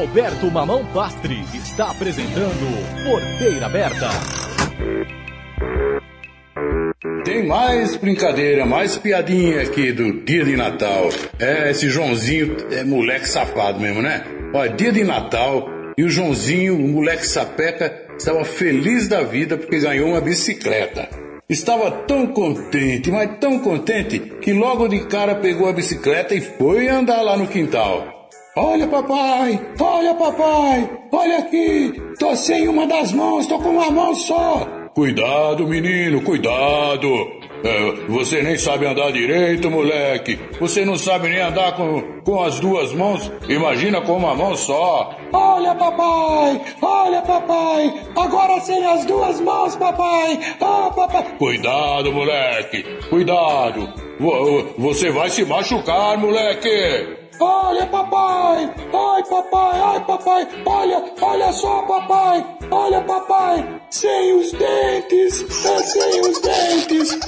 Alberto 0.00 0.50
Mamão 0.50 0.82
Pastri 0.94 1.44
está 1.52 1.90
apresentando 1.90 3.04
Porteira 3.04 3.66
Aberta. 3.66 4.08
Tem 7.22 7.46
mais 7.46 7.96
brincadeira, 7.96 8.64
mais 8.64 8.96
piadinha 8.96 9.60
aqui 9.60 9.92
do 9.92 10.24
dia 10.24 10.42
de 10.42 10.56
Natal. 10.56 11.10
É, 11.38 11.70
esse 11.70 11.90
Joãozinho 11.90 12.56
é 12.70 12.82
moleque 12.82 13.28
safado 13.28 13.78
mesmo, 13.78 14.00
né? 14.00 14.24
Olha, 14.54 14.72
dia 14.72 14.90
de 14.90 15.04
Natal 15.04 15.68
e 15.98 16.02
o 16.02 16.08
Joãozinho, 16.08 16.76
o 16.76 16.88
moleque 16.88 17.26
sapeca, 17.26 17.94
estava 18.16 18.42
feliz 18.42 19.06
da 19.06 19.22
vida 19.22 19.58
porque 19.58 19.80
ganhou 19.80 20.08
uma 20.08 20.20
bicicleta. 20.22 21.10
Estava 21.46 21.90
tão 21.90 22.28
contente, 22.28 23.10
mas 23.10 23.38
tão 23.38 23.58
contente, 23.58 24.18
que 24.40 24.54
logo 24.54 24.88
de 24.88 25.00
cara 25.00 25.34
pegou 25.34 25.68
a 25.68 25.74
bicicleta 25.74 26.34
e 26.34 26.40
foi 26.40 26.88
andar 26.88 27.20
lá 27.20 27.36
no 27.36 27.46
quintal. 27.46 28.19
Olha, 28.56 28.86
papai! 28.88 29.60
Olha, 29.80 30.14
papai! 30.14 30.90
Olha 31.12 31.38
aqui! 31.38 31.92
Tô 32.18 32.34
sem 32.34 32.66
uma 32.68 32.86
das 32.86 33.12
mãos, 33.12 33.46
tô 33.46 33.58
com 33.58 33.70
uma 33.70 33.90
mão 33.90 34.14
só! 34.14 34.66
Cuidado, 34.94 35.66
menino, 35.68 36.20
cuidado! 36.22 37.08
É, 37.62 37.92
você 38.08 38.42
nem 38.42 38.56
sabe 38.58 38.86
andar 38.86 39.12
direito, 39.12 39.70
moleque! 39.70 40.38
Você 40.58 40.84
não 40.84 40.98
sabe 40.98 41.28
nem 41.28 41.40
andar 41.40 41.76
com, 41.76 42.02
com 42.24 42.42
as 42.42 42.58
duas 42.58 42.92
mãos, 42.92 43.30
imagina 43.48 44.00
com 44.00 44.16
uma 44.16 44.34
mão 44.34 44.56
só! 44.56 45.14
Olha, 45.32 45.74
papai! 45.76 46.60
Olha, 46.82 47.22
papai! 47.22 47.94
Agora 48.16 48.58
sem 48.60 48.84
as 48.84 49.04
duas 49.04 49.40
mãos, 49.40 49.76
papai! 49.76 50.38
Ah, 50.60 50.90
papai! 50.94 51.24
Cuidado, 51.38 52.12
moleque! 52.12 52.82
Cuidado! 53.08 53.88
Vo- 54.18 54.66
Você 54.76 55.10
vai 55.10 55.30
se 55.30 55.44
machucar, 55.44 56.18
moleque! 56.18 57.19
Olha, 57.40 57.86
papai! 57.86 58.70
Ai, 58.92 59.22
papai! 59.24 59.80
Ai, 59.80 60.04
papai! 60.04 60.48
Olha, 60.66 61.04
olha 61.22 61.52
só, 61.52 61.82
papai! 61.82 62.44
Olha, 62.70 63.00
papai! 63.00 63.80
Sem 63.88 64.34
os 64.34 64.52
dentes! 64.52 65.64
É 65.64 65.82
sem 65.82 66.20
os 66.20 66.40
dentes! 66.40 67.18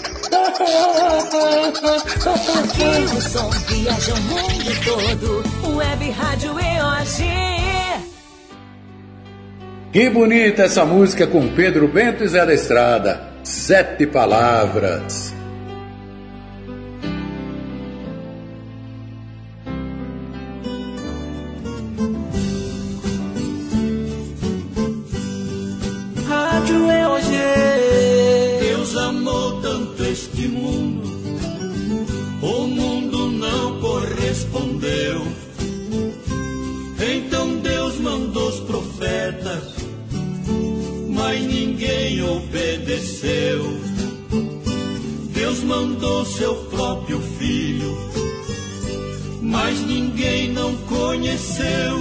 Aqui 2.62 3.16
o 3.16 3.20
som 3.22 3.50
viaja 3.68 4.14
o 4.14 4.20
mundo 4.20 4.70
todo. 4.84 5.76
Web 5.76 6.10
Rádio 6.10 6.50
EOG. 6.60 7.42
Que 9.92 10.10
bonita 10.10 10.64
essa 10.64 10.84
música 10.84 11.26
com 11.26 11.48
Pedro 11.54 11.88
Bento 11.88 12.22
e 12.22 12.28
Zé 12.28 12.44
da 12.44 12.52
Estrada. 12.52 13.32
Sete 13.42 14.06
palavras. 14.06 15.31
Deus 45.32 45.64
mandou 45.64 46.26
seu 46.26 46.54
próprio 46.66 47.18
filho, 47.38 47.96
mas 49.40 49.80
ninguém 49.80 50.52
não 50.52 50.76
conheceu. 50.76 51.96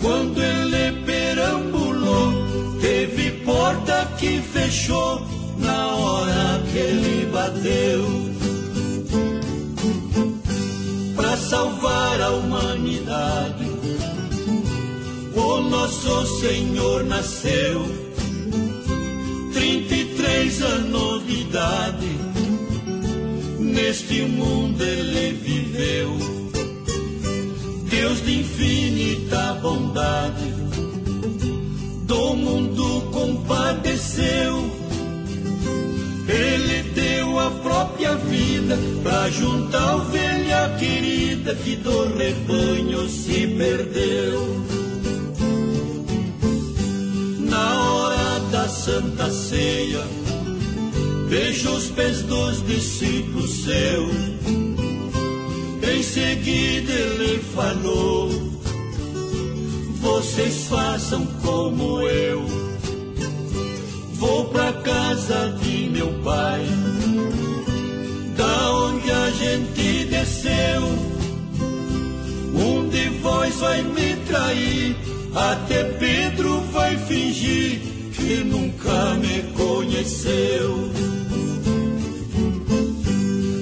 Quando 0.00 0.42
ele 0.42 1.04
perambulou, 1.06 2.32
teve 2.80 3.30
porta 3.44 4.08
que 4.18 4.40
fechou 4.40 5.22
na 5.58 5.94
hora 5.94 6.62
que 6.72 6.78
ele 6.78 7.26
bateu. 7.32 8.04
Para 11.14 11.36
salvar 11.36 12.20
a 12.20 12.30
humanidade, 12.30 13.70
o 15.34 15.60
nosso 15.60 16.40
Senhor 16.40 17.04
nasceu. 17.04 18.11
33 20.62 20.64
anos 20.64 21.26
de 21.26 21.40
idade, 21.40 22.18
neste 23.58 24.22
mundo 24.22 24.80
ele 24.80 25.32
viveu. 25.32 26.16
Deus 27.90 28.24
de 28.24 28.40
infinita 28.40 29.54
bondade, 29.60 30.54
do 32.04 32.34
mundo 32.34 33.10
compadeceu. 33.10 34.70
Ele 36.28 36.90
deu 36.94 37.38
a 37.38 37.50
própria 37.50 38.14
vida 38.14 38.78
pra 39.02 39.28
juntar 39.30 39.82
a 39.82 39.96
ovelha 39.96 40.76
querida 40.78 41.54
que 41.56 41.76
do 41.76 42.16
rebanho 42.16 43.08
se 43.08 43.48
perdeu. 43.48 44.62
Na 47.40 47.82
hora 47.82 48.40
da 48.50 48.68
Santa 48.68 49.30
Ceia, 49.30 50.21
vejo 51.32 51.70
os 51.70 51.86
pés 51.86 52.22
dos 52.24 52.62
discípulos 52.66 53.64
seus. 53.64 54.14
Em 55.90 56.02
seguida 56.02 56.92
ele 56.92 57.38
falou: 57.54 58.28
Vocês 60.02 60.66
façam 60.66 61.24
como 61.42 62.02
eu. 62.02 62.44
Vou 64.12 64.44
pra 64.50 64.74
casa 64.74 65.56
de 65.62 65.88
meu 65.88 66.12
pai, 66.22 66.66
da 68.36 68.70
onde 68.72 69.10
a 69.10 69.30
gente 69.30 70.04
desceu. 70.10 70.82
Um 72.54 72.88
de 72.90 73.08
vós 73.20 73.54
vai 73.56 73.82
me 73.82 74.16
trair, 74.28 74.96
até 75.34 75.82
Pedro 75.98 76.60
vai 76.72 76.98
fingir 76.98 77.91
que 78.12 78.44
nunca 78.44 79.14
me 79.14 79.42
conheceu. 79.54 80.90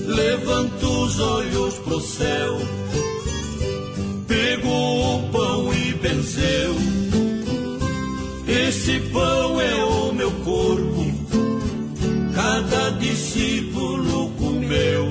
Levanta 0.07 0.86
os 0.86 1.20
olhos 1.20 1.74
pro 1.78 2.01
céu, 2.01 2.59
pegou 4.26 5.16
o 5.16 5.28
pão 5.30 5.72
e 5.72 5.94
benzeu. 5.94 6.74
Esse 8.46 8.98
pão 9.12 9.61
é 9.61 9.84
o 9.84 10.12
meu 10.12 10.30
corpo, 10.44 11.05
cada 12.34 12.90
discípulo 12.90 14.30
comeu. 14.38 15.09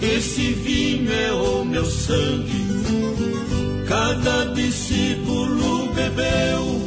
Esse 0.00 0.52
vinho 0.52 1.12
é 1.12 1.32
o 1.32 1.64
meu 1.64 1.84
sangue, 1.84 2.66
cada 3.88 4.44
discípulo 4.54 5.92
bebeu. 5.92 6.85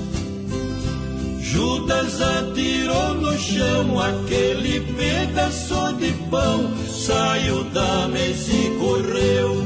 Judas 1.51 2.21
atirou 2.21 3.15
no 3.15 3.35
chão 3.37 3.99
aquele 3.99 4.81
pedaço 4.81 5.93
de 5.93 6.11
pão, 6.29 6.71
saiu 6.87 7.63
da 7.65 8.07
mesa 8.07 8.51
e 8.53 8.77
correu. 8.77 9.63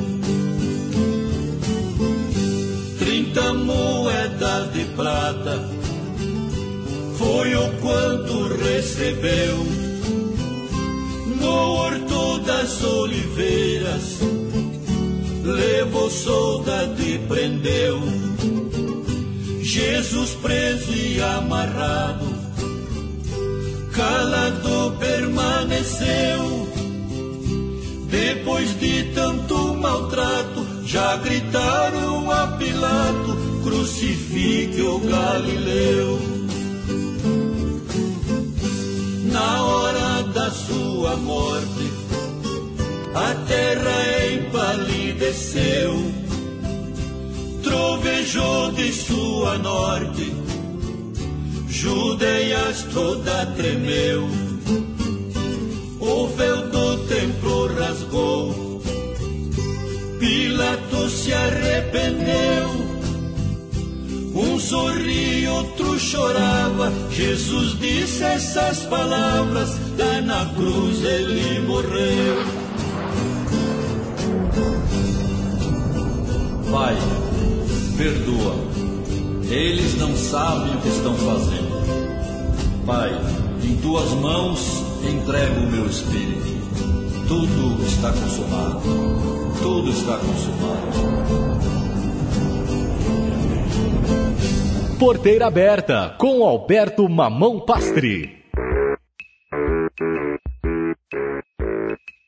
trinta 2.99 3.53
moedas 3.53 4.71
de 4.71 4.85
prata 4.95 5.59
foi 7.17 7.53
o 7.53 7.69
quanto 7.81 8.47
recebeu 8.63 9.57
no 11.41 11.49
horto 11.49 12.39
das 12.45 12.81
oliveiras. 12.81 14.19
Levou 15.43 16.09
soldado 16.09 17.01
e 17.01 17.19
prendeu 17.27 17.82
Jesus 19.73 20.35
preso 20.35 20.93
e 20.93 21.19
amarrado, 21.19 22.27
calado 23.91 24.95
permaneceu. 24.99 26.67
Depois 28.07 28.79
de 28.79 29.05
tanto 29.15 29.73
maltrato, 29.73 30.63
já 30.85 31.15
gritaram 31.17 32.29
a 32.29 32.55
Pilato: 32.55 33.35
crucifique 33.63 34.79
o 34.79 34.99
Galileu. 34.99 36.19
Na 39.31 39.63
hora 39.63 40.21
da 40.35 40.51
sua 40.51 41.15
morte, 41.15 41.91
a 43.15 43.33
terra 43.47 44.33
empalideceu, 44.35 46.22
trovejou 47.63 48.71
de 48.73 48.91
sua 48.91 49.57
norte, 49.57 50.33
Judeias 51.67 52.85
toda 52.93 53.45
tremeu, 53.55 54.27
o 55.99 56.27
véu 56.27 56.69
do 56.69 56.97
templo 57.07 57.67
rasgou, 57.75 58.63
Pilatos 60.19 61.11
se 61.11 61.33
arrependeu. 61.33 62.93
Um 64.35 64.57
sorria, 64.59 65.51
outro 65.51 65.99
chorava. 65.99 66.91
Jesus 67.11 67.77
disse 67.77 68.23
essas 68.23 68.79
palavras, 68.85 69.77
lá 69.97 70.21
na 70.21 70.45
cruz 70.55 71.03
ele 71.03 71.59
morreu. 71.67 72.43
Pai, 76.71 76.97
perdoa. 78.03 78.55
Eles 79.49 79.95
não 79.97 80.13
sabem 80.15 80.75
o 80.75 80.81
que 80.81 80.89
estão 80.89 81.15
fazendo. 81.15 82.83
Pai, 82.85 83.11
em 83.63 83.77
tuas 83.77 84.09
mãos 84.15 84.83
entrego 85.09 85.61
o 85.61 85.71
meu 85.71 85.85
espírito. 85.85 86.43
Tudo 87.29 87.81
está 87.85 88.11
consumado. 88.11 88.81
Tudo 89.61 89.89
está 89.89 90.17
consumado. 90.17 91.13
Porteira 94.99 95.47
aberta 95.47 96.13
com 96.17 96.43
Alberto 96.45 97.07
Mamão 97.07 97.61
Pastre. 97.61 98.42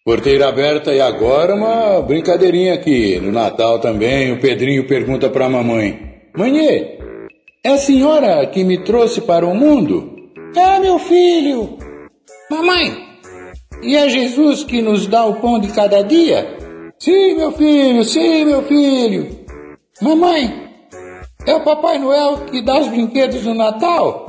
Porteira 0.05 0.49
aberta 0.49 0.93
e 0.93 1.01
agora 1.01 1.55
uma 1.55 1.99
brincadeirinha 1.99 2.75
aqui. 2.75 3.19
No 3.19 3.31
Natal 3.31 3.79
também, 3.79 4.31
o 4.31 4.39
Pedrinho 4.39 4.85
pergunta 4.85 5.31
pra 5.31 5.49
mamãe: 5.49 6.21
Mãe, 6.37 6.99
é 7.63 7.69
a 7.69 7.77
senhora 7.79 8.45
que 8.45 8.63
me 8.63 8.77
trouxe 8.83 9.19
para 9.21 9.47
o 9.47 9.55
mundo? 9.55 10.13
É, 10.55 10.79
meu 10.79 10.99
filho. 10.99 11.79
Mamãe, 12.51 12.95
e 13.81 13.95
é 13.95 14.07
Jesus 14.07 14.63
que 14.63 14.79
nos 14.79 15.07
dá 15.07 15.25
o 15.25 15.41
pão 15.41 15.59
de 15.59 15.69
cada 15.69 16.03
dia? 16.03 16.55
Sim, 16.99 17.37
meu 17.37 17.51
filho, 17.53 18.03
sim, 18.03 18.45
meu 18.45 18.61
filho. 18.61 19.27
Mamãe, 19.99 20.69
é 21.47 21.55
o 21.55 21.63
Papai 21.63 21.97
Noel 21.97 22.45
que 22.51 22.61
dá 22.61 22.79
os 22.79 22.89
brinquedos 22.89 23.43
no 23.43 23.55
Natal? 23.55 24.27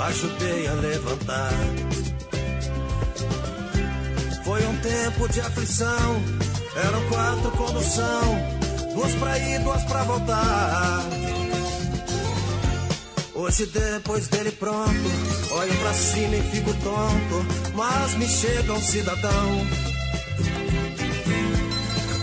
Ajudei 0.00 0.66
a 0.66 0.72
levantar. 0.72 1.52
Foi 4.44 4.60
um 4.66 4.76
tempo 4.78 5.28
de 5.28 5.40
aflição. 5.40 6.43
Eram 6.76 7.08
quatro 7.08 7.50
condução, 7.52 8.38
duas 8.94 9.14
pra 9.14 9.38
ir, 9.38 9.60
duas 9.60 9.82
pra 9.84 10.02
voltar. 10.02 11.04
Hoje 13.34 13.66
depois 13.66 14.26
dele 14.28 14.50
pronto, 14.52 14.90
olho 15.52 15.74
pra 15.76 15.92
cima 15.92 16.36
e 16.36 16.42
fico 16.50 16.72
tonto, 16.74 17.46
mas 17.74 18.14
me 18.14 18.26
chega 18.26 18.72
um 18.72 18.80
cidadão 18.80 19.66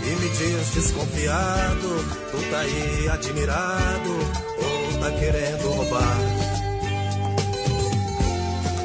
e 0.03 0.15
me 0.21 0.29
diz 0.29 0.73
desconfiado, 0.73 2.05
tu 2.31 2.49
tá 2.49 2.59
aí 2.59 3.09
admirado 3.09 4.09
ou 4.57 4.99
tá 4.99 5.11
querendo 5.11 5.69
roubar? 5.69 6.40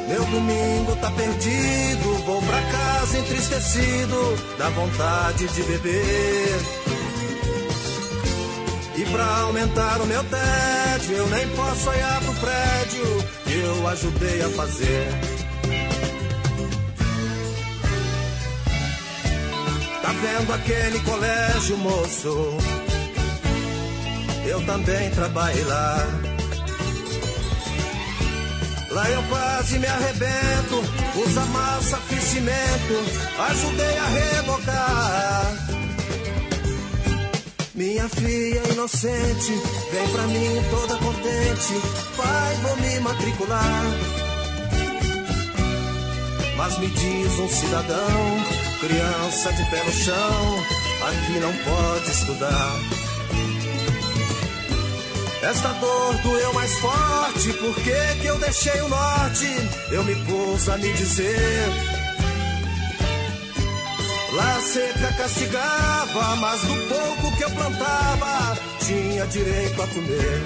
Meu 0.07 0.23
domingo 0.25 0.95
tá 1.01 1.11
perdido, 1.11 2.13
vou 2.25 2.41
pra 2.41 2.61
casa 2.61 3.19
entristecido, 3.19 4.57
dá 4.57 4.69
vontade 4.69 5.47
de 5.49 5.63
beber. 5.63 6.59
E 8.95 9.05
pra 9.11 9.25
aumentar 9.41 10.01
o 10.01 10.05
meu 10.05 10.23
tédio, 10.23 11.17
eu 11.17 11.27
nem 11.27 11.47
posso 11.49 11.89
olhar 11.89 12.21
pro 12.21 12.33
prédio 12.35 13.27
que 13.43 13.53
eu 13.53 13.87
ajudei 13.89 14.41
a 14.41 14.49
fazer. 14.49 15.07
Tá 20.01 20.13
vendo 20.13 20.53
aquele 20.53 20.99
colégio, 21.01 21.77
moço? 21.77 22.57
Eu 24.45 24.65
também 24.65 25.11
trabalhei 25.11 25.63
lá. 25.65 26.36
Lá 28.97 29.07
eu 29.11 29.21
quase 29.29 29.77
me 29.77 29.85
arrebento, 29.85 30.83
usa 31.23 31.45
massa, 31.45 31.97
fiz 31.97 32.23
cimento, 32.23 32.95
ajudei 33.47 33.95
a 33.95 34.05
rebocar. 34.07 35.53
Minha 37.75 38.09
filha 38.09 38.73
inocente, 38.73 39.53
vem 39.91 40.07
pra 40.09 40.23
mim 40.23 40.49
toda 40.71 40.97
contente, 40.97 41.79
pai, 42.17 42.55
vou 42.63 42.75
me 42.77 42.99
matricular. 43.01 43.83
Mas 46.55 46.79
me 46.79 46.87
diz 46.87 47.37
um 47.37 47.49
cidadão, 47.49 48.45
criança 48.79 49.53
de 49.53 49.63
pé 49.69 49.83
no 49.83 49.91
chão, 49.91 50.65
aqui 51.07 51.39
não 51.39 51.53
pode 51.53 52.09
estudar. 52.09 53.06
Esta 55.49 55.69
dor 55.69 56.17
doeu 56.23 56.53
mais 56.53 56.73
forte, 56.79 57.53
por 57.53 57.73
que 57.75 58.25
eu 58.25 58.37
deixei 58.37 58.81
o 58.81 58.89
norte? 58.89 59.47
Eu 59.91 60.03
me 60.03 60.13
pus 60.25 60.67
a 60.67 60.77
me 60.77 60.91
dizer. 60.91 61.69
Lá 64.33 64.59
seca 64.59 65.13
castigava, 65.13 66.35
mas 66.35 66.61
do 66.63 66.75
pouco 66.89 67.37
que 67.37 67.43
eu 67.45 67.49
plantava, 67.51 68.57
tinha 68.85 69.25
direito 69.27 69.81
a 69.81 69.87
comer. 69.87 70.41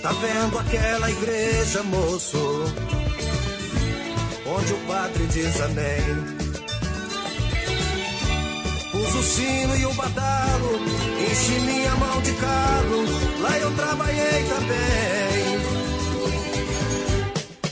Tá 0.00 0.12
vendo 0.12 0.58
aquela 0.60 1.10
igreja, 1.10 1.82
moço? 1.82 2.72
Onde 4.46 4.72
o 4.74 4.78
padre 4.86 5.26
diz 5.26 5.60
amém. 5.60 6.39
Pus 9.00 9.14
o 9.14 9.22
sino 9.22 9.76
e 9.76 9.86
o 9.86 9.94
badalo, 9.94 10.78
enchi 11.18 11.60
minha 11.60 11.94
mão 11.96 12.20
de 12.20 12.32
calo, 12.32 13.04
lá 13.40 13.58
eu 13.58 13.74
trabalhei 13.74 14.44
também. 14.44 15.60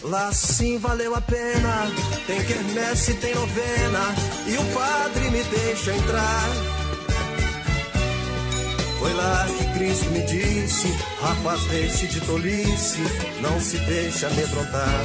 Lá 0.04 0.32
sim 0.32 0.78
valeu 0.78 1.14
a 1.14 1.20
pena, 1.20 1.86
tem 2.26 2.42
quermesse, 2.44 3.12
tem 3.14 3.34
novena, 3.34 4.14
e 4.46 4.56
o 4.56 4.64
padre 4.72 5.30
me 5.30 5.42
deixa 5.42 5.92
entrar. 5.92 6.48
Foi 8.98 9.12
lá 9.12 9.46
que 9.58 9.78
Cristo 9.78 10.06
me 10.10 10.22
disse, 10.22 10.88
rapaz, 11.20 11.62
deixe 11.64 12.06
de 12.06 12.22
tolice, 12.22 13.02
não 13.42 13.60
se 13.60 13.76
deixe 13.80 14.24
amedrontar. 14.24 15.04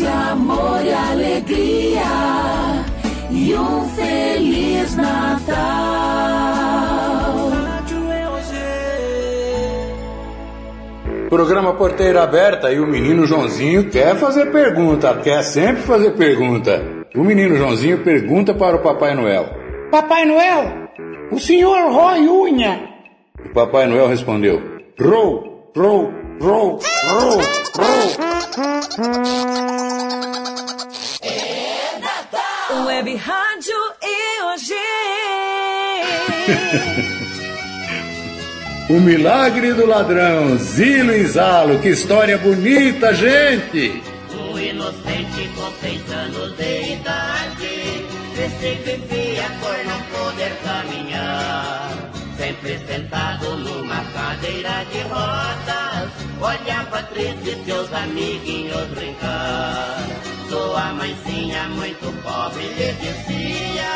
e 0.00 0.06
amor 0.06 0.84
e 0.84 0.92
alegria 0.92 2.02
e 3.30 3.54
um 3.54 3.88
feliz 3.90 4.96
Natal. 4.96 5.86
Programa 11.28 11.74
Porteira 11.74 12.22
Aberta 12.22 12.72
e 12.72 12.78
o 12.78 12.86
menino 12.86 13.26
Joãozinho 13.26 13.90
quer 13.90 14.14
fazer 14.16 14.52
pergunta, 14.52 15.12
quer 15.16 15.42
sempre 15.42 15.82
fazer 15.82 16.12
pergunta. 16.12 16.80
O 17.16 17.24
menino 17.24 17.56
Joãozinho 17.56 18.04
pergunta 18.04 18.54
para 18.54 18.76
o 18.76 18.78
Papai 18.78 19.14
Noel. 19.14 19.46
Papai 19.90 20.24
Noel, 20.24 20.88
o 21.32 21.38
senhor 21.38 21.90
rói 21.90 22.28
unha. 22.28 22.80
O 23.44 23.48
Papai 23.52 23.86
Noel 23.86 24.06
respondeu: 24.06 24.62
Rou, 25.00 25.72
rou, 25.76 26.12
rou, 26.40 26.78
rou, 27.10 27.40
rou. 27.76 29.85
Web 32.84 33.16
Rádio 33.16 33.74
EOG. 34.02 34.74
O 38.90 39.00
milagre 39.00 39.72
do 39.72 39.86
ladrão, 39.86 40.56
Zilo 40.58 41.12
e 41.12 41.24
Zalo, 41.26 41.78
que 41.78 41.88
história 41.88 42.36
bonita, 42.36 43.14
gente! 43.14 44.02
Um 44.30 44.58
inocente 44.58 45.50
com 45.56 45.72
seis 45.80 46.02
anos 46.12 46.56
de 46.56 46.92
idade, 46.92 48.04
desse 48.36 48.74
vivia 48.84 49.50
por 49.60 49.78
não 49.84 50.00
poder 50.12 50.52
caminhar. 50.62 51.90
Sempre 52.36 52.78
sentado 52.86 53.56
numa 53.56 54.04
cadeira 54.12 54.84
de 54.92 55.00
rodas, 55.08 56.10
olhava 56.40 57.02
triste 57.04 57.56
seus 57.64 57.92
amiguinhos 57.92 58.86
brincar. 58.88 60.35
Sua 60.48 60.92
mãezinha 60.92 61.68
muito 61.70 62.12
pobre 62.22 62.62
lhe 62.62 62.92
dizia, 62.92 63.90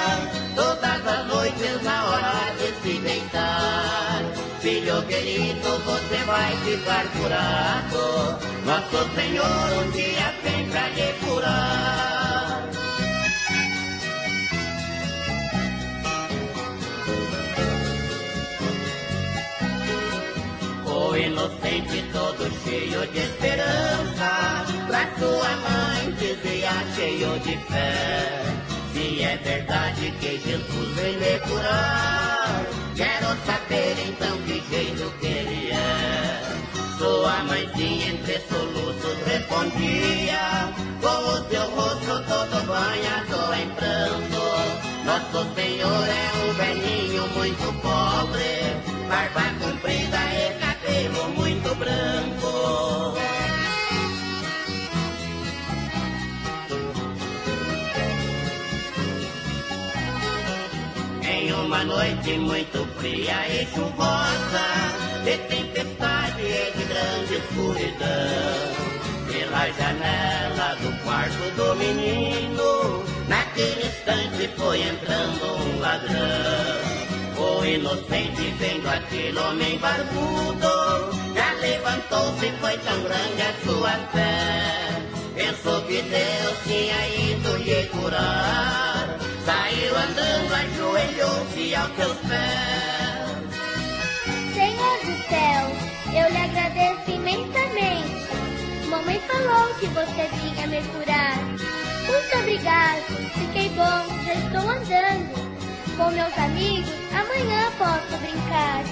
todas 0.56 1.06
as 1.06 1.26
noites 1.26 1.82
na 1.82 2.04
hora 2.06 2.52
de 2.58 2.68
se 2.82 2.98
deitar. 2.98 4.22
Filho 4.60 5.02
querido, 5.06 5.78
você 5.84 6.16
vai 6.24 6.56
ficar 6.64 7.06
curado. 7.12 8.38
Nosso 8.66 9.14
Senhor 9.14 9.84
um 9.84 9.90
dia 9.92 10.34
vem 10.42 10.68
pra 10.68 10.88
lhe 10.88 11.12
curar. 11.24 12.19
O 21.02 21.16
inocente 21.16 22.04
todo 22.12 22.44
cheio 22.62 23.06
de 23.06 23.20
esperança, 23.20 24.66
pra 24.86 25.08
sua 25.18 25.50
mãe 25.64 26.12
dizia 26.12 26.72
cheio 26.94 27.38
de 27.40 27.56
fé. 27.72 28.44
Se 28.92 29.22
é 29.22 29.36
verdade 29.42 30.12
que 30.20 30.38
Jesus 30.38 30.88
vem 30.96 31.14
lhe 31.14 31.38
curar, 31.40 32.66
quero 32.94 33.28
saber 33.46 33.96
então 34.08 34.36
que 34.42 34.62
jeito 34.70 35.10
que 35.20 35.26
ele 35.26 35.70
é. 35.70 36.40
Sua 36.98 37.44
mãezinha 37.44 38.10
entre 38.10 38.38
soluços 38.40 39.18
respondia, 39.26 40.70
com 41.00 41.08
o 41.08 41.48
seu 41.48 41.66
rosto 41.76 42.22
todo 42.28 42.66
banhado 42.66 43.54
em 43.54 43.68
pranto. 43.70 44.44
Nosso 45.06 45.54
Senhor 45.54 46.06
é 46.06 46.30
um 46.44 46.52
velhinho 46.52 47.26
muito 47.28 47.72
pobre, 47.80 49.08
barba 49.08 49.59
uma 61.70 61.84
noite 61.84 62.36
muito 62.36 62.84
fria 62.98 63.46
e 63.48 63.64
chuvosa, 63.66 64.66
de 65.22 65.38
tempestade 65.46 66.42
e 66.42 66.72
de 66.76 66.84
grande 66.84 67.34
escuridão. 67.36 68.90
Pela 69.30 69.70
janela 69.70 70.74
do 70.82 71.04
quarto 71.04 71.54
do 71.54 71.76
menino, 71.76 73.04
naquele 73.28 73.86
instante 73.86 74.50
foi 74.56 74.82
entrando 74.82 75.46
um 75.62 75.78
ladrão. 75.78 76.80
O 77.38 77.64
inocente 77.64 78.52
vendo 78.58 78.88
aquele 78.88 79.38
homem 79.38 79.78
barbudo, 79.78 81.14
já 81.36 81.52
levantou-se 81.60 82.46
e 82.46 82.52
foi 82.60 82.78
tão 82.78 83.00
grande 83.04 83.42
a 83.42 83.54
sua 83.64 83.92
fé. 84.10 85.02
Pensou 85.36 85.80
que 85.82 86.02
Deus 86.02 86.56
tinha 86.66 87.30
ido 87.30 87.56
lhe 87.58 87.86
curar. 87.90 88.89
Saiu 89.50 89.96
andando, 89.96 90.54
ajoelhou-se 90.54 91.74
aos 91.74 91.96
seus 91.96 92.18
pés. 92.18 93.50
Senhor 94.54 94.98
do 95.00 95.14
céu, 95.28 95.62
eu 96.14 96.30
lhe 96.30 96.38
agradeço 96.38 97.10
imensamente. 97.10 98.86
Mamãe 98.88 99.20
falou 99.26 99.74
que 99.74 99.86
você 99.86 100.28
vinha 100.36 100.68
me 100.68 100.80
curar. 100.92 101.36
Muito 102.06 102.38
obrigado, 102.38 103.02
fiquei 103.40 103.68
bom, 103.70 104.24
já 104.24 104.34
estou 104.34 104.70
andando. 104.70 105.34
Com 105.96 106.10
meus 106.12 106.38
amigos, 106.38 106.92
amanhã 107.12 107.72
posso 107.76 108.18
brincar. 108.20 108.84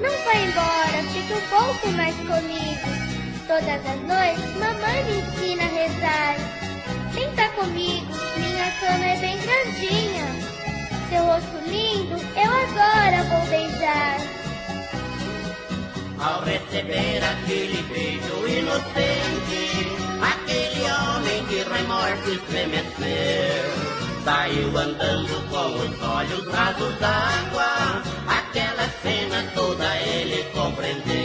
Não 0.00 0.14
vá 0.24 0.34
embora, 0.36 1.02
fique 1.12 1.32
um 1.32 1.40
pouco 1.48 1.88
mais 1.96 2.14
comigo. 2.18 2.86
Todas 3.48 3.84
as 3.84 4.00
noites, 4.06 4.54
mamãe 4.60 5.04
me 5.06 5.18
ensina 5.18 5.64
a 5.64 5.66
rezar. 5.66 6.67
Senta 7.14 7.48
comigo, 7.50 8.12
minha 8.36 8.70
cama 8.80 9.04
é 9.04 9.16
bem 9.18 9.38
grandinha. 9.38 10.26
Seu 11.08 11.24
rosto 11.24 11.58
lindo, 11.66 12.16
eu 12.36 12.52
agora 12.52 13.24
vou 13.24 13.46
beijar. 13.48 14.18
Ao 16.20 16.42
receber 16.42 17.22
aquele 17.24 17.82
beijo 17.82 18.46
inocente, 18.46 19.96
aquele 20.20 20.82
homem 20.90 21.44
de 21.46 21.62
remorso 21.68 22.30
estremeceu. 22.32 23.88
Saiu 24.24 24.76
andando 24.76 25.48
com 25.48 25.66
os 25.78 26.02
olhos 26.02 26.52
rasos 26.52 26.94
d'água, 26.98 28.02
aquela 28.26 28.88
cena 29.02 29.50
toda 29.54 29.96
ele 29.96 30.42
compreendeu. 30.52 31.17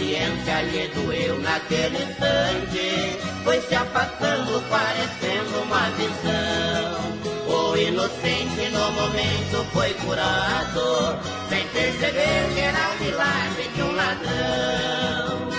Consciência 0.00 0.62
lhe 0.62 0.88
doeu 0.94 1.38
naquele 1.40 1.98
instante, 1.98 3.18
foi 3.44 3.60
se 3.60 3.74
afastando, 3.74 4.62
parecendo 4.70 5.60
uma 5.60 5.90
visão. 5.90 7.18
O 7.46 7.76
inocente 7.76 8.70
no 8.72 8.92
momento 8.92 9.62
foi 9.74 9.92
curado, 9.92 11.20
sem 11.50 11.66
perceber 11.68 12.48
que 12.54 12.60
era 12.60 12.78
o 12.88 13.04
milagre 13.04 13.68
de 13.74 13.82
um 13.82 13.92
ladrão. 13.92 15.50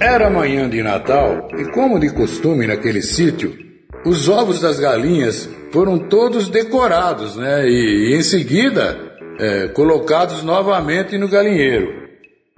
Era 0.00 0.30
manhã 0.30 0.70
de 0.70 0.82
Natal 0.82 1.48
e, 1.58 1.66
como 1.66 2.00
de 2.00 2.08
costume 2.14 2.66
naquele 2.66 3.02
sítio, 3.02 3.69
os 4.04 4.28
ovos 4.28 4.60
das 4.60 4.78
galinhas 4.80 5.48
foram 5.72 5.98
todos 5.98 6.48
decorados, 6.48 7.36
né? 7.36 7.66
E, 7.68 8.12
e 8.12 8.16
em 8.16 8.22
seguida 8.22 8.98
é, 9.38 9.68
colocados 9.68 10.42
novamente 10.42 11.16
no 11.18 11.28
galinheiro. 11.28 11.88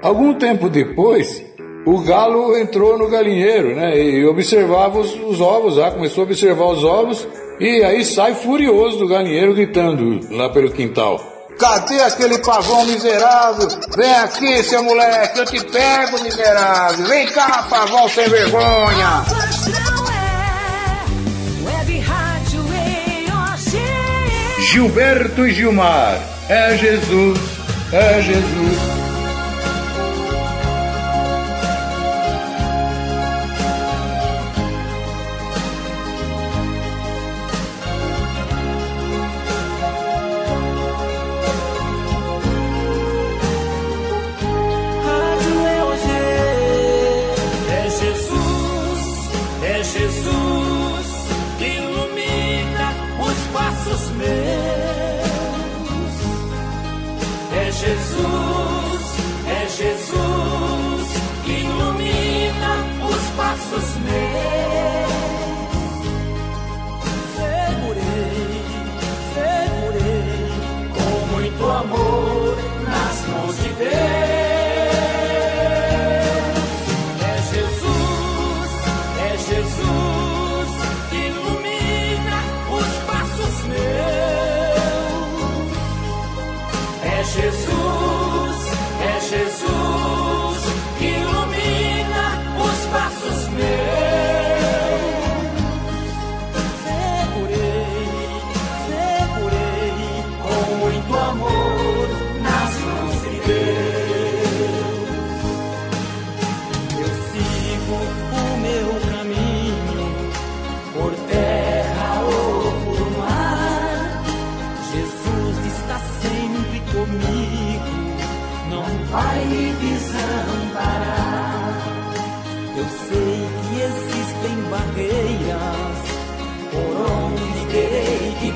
Algum 0.00 0.34
tempo 0.34 0.68
depois, 0.68 1.44
o 1.86 2.00
galo 2.00 2.56
entrou 2.56 2.98
no 2.98 3.08
galinheiro, 3.08 3.74
né? 3.74 3.98
E 3.98 4.24
observava 4.24 4.98
os, 4.98 5.14
os 5.14 5.40
ovos 5.40 5.76
lá, 5.76 5.90
começou 5.90 6.22
a 6.22 6.26
observar 6.26 6.66
os 6.66 6.84
ovos 6.84 7.26
e 7.60 7.82
aí 7.84 8.04
sai 8.04 8.34
furioso 8.34 8.98
do 8.98 9.08
galinheiro 9.08 9.54
gritando 9.54 10.20
lá 10.34 10.48
pelo 10.48 10.70
quintal. 10.70 11.20
Cadê 11.58 12.00
aquele 12.00 12.38
pavão 12.38 12.84
miserável? 12.86 13.68
Vem 13.96 14.14
aqui, 14.16 14.62
seu 14.64 14.82
moleque, 14.82 15.38
eu 15.38 15.44
te 15.44 15.64
pego, 15.66 16.22
miserável. 16.22 17.06
Vem 17.06 17.26
cá, 17.26 17.66
pavão 17.68 18.08
sem 18.08 18.28
vergonha. 18.28 19.24
Gilberto 24.72 25.46
e 25.46 25.52
Gilmar. 25.52 26.18
É 26.48 26.74
Jesus, 26.78 27.38
é 27.92 28.22
Jesus. 28.22 29.01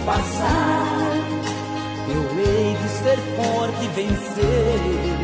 Passar. 0.06 1.12
Eu 2.08 2.22
hei 2.38 2.76
de 2.80 2.88
ser 2.88 3.18
forte 3.36 3.84
e 3.84 3.88
vencer. 3.88 5.16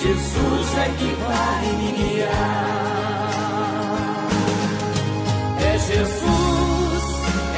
Jesus 0.00 0.68
é 0.76 0.88
que 0.98 1.10
vai 1.26 1.64
me 1.78 1.90
guiar. 1.92 3.34
É 5.58 5.78
Jesus, 5.78 7.04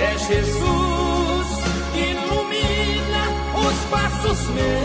é 0.00 0.10
Jesus 0.18 1.48
que 1.92 2.02
ilumina 2.12 3.22
os 3.66 3.78
passos 3.90 4.40
meus. 4.50 4.76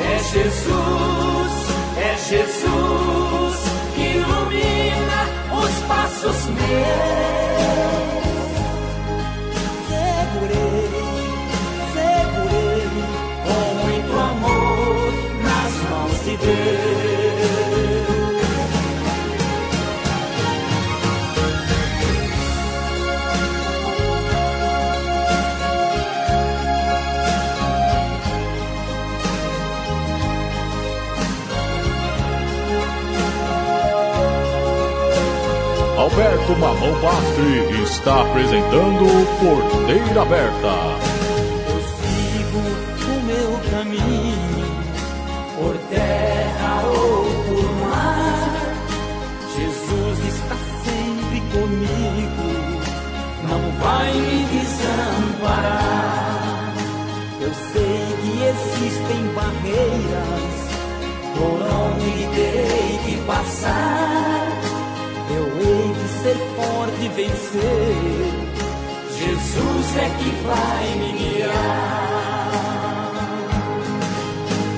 É 0.00 0.18
Jesus, 0.32 1.52
é 1.98 2.16
Jesus 2.16 3.56
que 3.94 4.04
ilumina 4.18 5.20
os 5.52 5.74
passos 5.88 6.46
meus. 6.46 7.51
Alberto 36.12 36.52
Mamão 36.58 37.00
Pastre 37.00 37.82
está 37.84 38.20
apresentando 38.20 39.06
Porteira 39.40 40.20
Aberta. 40.20 40.74
Eu 41.70 41.80
sigo 41.96 42.60
o 43.08 43.16
meu 43.24 43.50
caminho 43.70 44.68
por 45.56 45.74
terra 45.88 46.82
ou 46.84 47.24
por 47.48 47.64
mar. 47.80 48.76
Jesus 49.56 50.18
está 50.34 50.56
sempre 50.84 51.40
comigo, 51.50 52.46
não 53.48 53.62
vai 53.80 54.12
me 54.12 54.44
desamparar. 55.40 55.80
Eu 57.40 57.52
sei 57.72 58.04
que 58.20 58.32
existem 58.50 59.22
barreiras 59.34 60.52
por 61.38 61.58
onde 61.72 62.10
terei 62.34 62.98
que 63.06 63.16
passar. 63.26 64.41
Eu 65.34 65.46
hei 65.58 65.94
de 65.94 66.08
ser 66.22 66.38
forte 66.56 67.00
e 67.04 67.08
vencer. 67.08 68.52
Jesus 69.18 69.96
é 69.96 70.08
que 70.18 70.30
vai 70.46 70.84
me 70.98 71.10
guiar. 71.18 72.52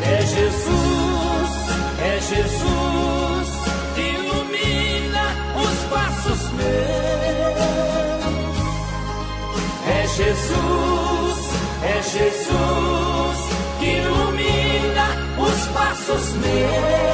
É 0.03 0.21
Jesus, 0.27 1.53
é 2.01 2.21
Jesus 2.21 3.49
que 3.95 4.03
ilumina 4.03 5.25
os 5.57 5.77
passos 5.91 6.43
meus. 6.53 7.75
É 9.87 10.07
Jesus, 10.07 11.39
é 11.83 12.03
Jesus 12.03 13.39
que 13.79 13.87
ilumina 13.87 15.07
os 15.39 15.67
passos 15.69 16.33
meus. 16.35 17.14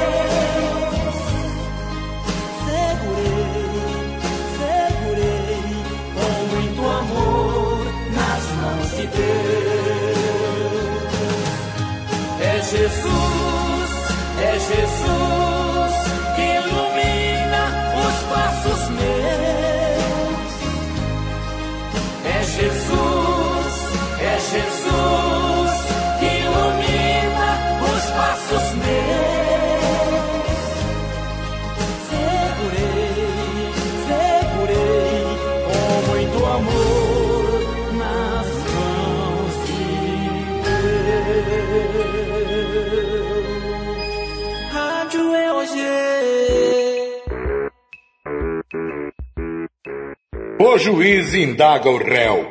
É 15.03 15.40
juiz 50.81 51.33
indaga 51.33 51.89
o 51.89 51.97
réu. 51.97 52.45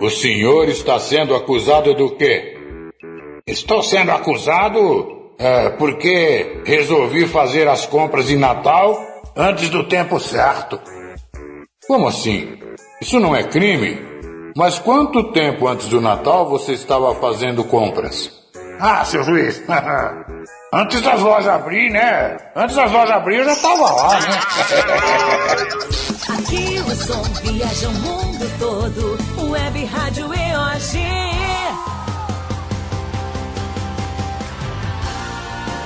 O 0.00 0.08
senhor 0.08 0.68
está 0.68 0.98
sendo 0.98 1.34
acusado 1.34 1.94
do 1.94 2.16
quê? 2.16 2.56
Estou 3.46 3.82
sendo 3.82 4.10
acusado 4.12 5.20
É, 5.38 5.70
porque 5.70 6.62
resolvi 6.64 7.26
fazer 7.26 7.66
as 7.66 7.84
compras 7.84 8.28
de 8.28 8.36
Natal 8.36 8.96
antes 9.34 9.70
do 9.70 9.82
tempo 9.82 10.20
certo. 10.20 10.78
Como 11.88 12.06
assim? 12.06 12.58
Isso 13.00 13.18
não 13.18 13.34
é 13.34 13.42
crime? 13.42 13.98
Mas 14.56 14.78
quanto 14.78 15.32
tempo 15.32 15.66
antes 15.66 15.88
do 15.88 16.00
Natal 16.00 16.48
você 16.48 16.74
estava 16.74 17.12
fazendo 17.16 17.64
compras? 17.64 18.30
Ah, 18.78 19.04
seu 19.04 19.24
juiz, 19.24 19.60
antes 20.72 21.00
das 21.00 21.20
lojas 21.20 21.48
abrir, 21.48 21.90
né? 21.90 22.36
Antes 22.54 22.76
das 22.76 22.92
lojas 22.92 23.16
abrir 23.16 23.38
eu 23.38 23.44
já 23.44 23.52
estava 23.54 23.90
lá, 23.90 24.20
né? 24.20 24.28
Aqui 26.42 26.80
o 26.80 26.96
som 26.96 27.22
viaja 27.40 27.88
o 27.88 27.92
mundo 27.92 28.58
todo. 28.58 29.16
Web 29.48 29.84
Rádio 29.84 30.24
EOG. 30.24 30.98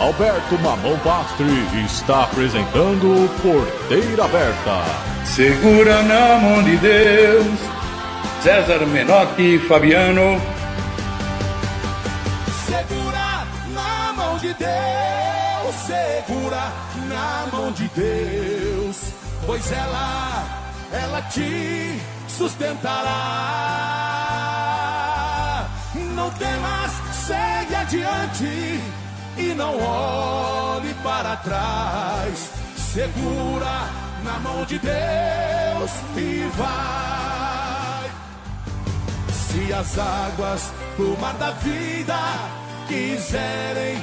Alberto 0.01 0.59
Mamão 0.63 0.99
Pastri 1.01 1.85
está 1.85 2.25
apresentando 2.25 3.31
Porteira 3.43 4.25
Aberta. 4.25 4.83
Segura 5.27 6.03
na 6.03 6.39
mão 6.39 6.63
de 6.63 6.77
Deus, 6.79 7.59
César 8.43 8.87
Menotti 8.87 9.57
e 9.57 9.59
Fabiano. 9.59 10.41
Segura 12.67 13.47
na 13.75 14.13
mão 14.15 14.39
de 14.39 14.55
Deus, 14.55 15.26
segura 15.73 16.73
na 17.09 17.47
mão 17.53 17.73
de 17.73 17.89
Deus, 17.89 19.13
pois 19.45 19.71
ela, 19.73 20.45
ela 20.93 21.23
te 21.23 22.01
sustentará. 22.29 23.13
Não 26.15 26.31
temas, 26.31 26.93
segue 27.27 27.75
adiante 27.75 28.81
e 29.37 29.55
não 29.55 29.79
olhe 29.79 30.95
para 31.03 31.37
trás. 31.37 32.51
Segura 32.93 33.89
na 34.25 34.39
mão 34.41 34.65
de 34.65 34.79
Deus 34.79 35.91
e 36.17 36.49
vai. 36.57 38.11
Se 39.33 39.73
as 39.73 39.99
águas 39.99 40.73
do 40.97 41.17
mar 41.21 41.35
da 41.35 41.51
vida 41.51 42.19
quiserem 42.89 44.03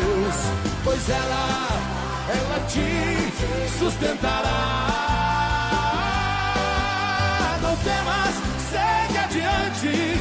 pois 0.91 1.09
ela, 1.09 1.67
ela 2.27 2.59
te 2.67 3.79
sustentará. 3.79 4.89
Não 7.61 7.75
temas, 7.77 8.35
segue 8.69 9.17
adiante 9.17 10.19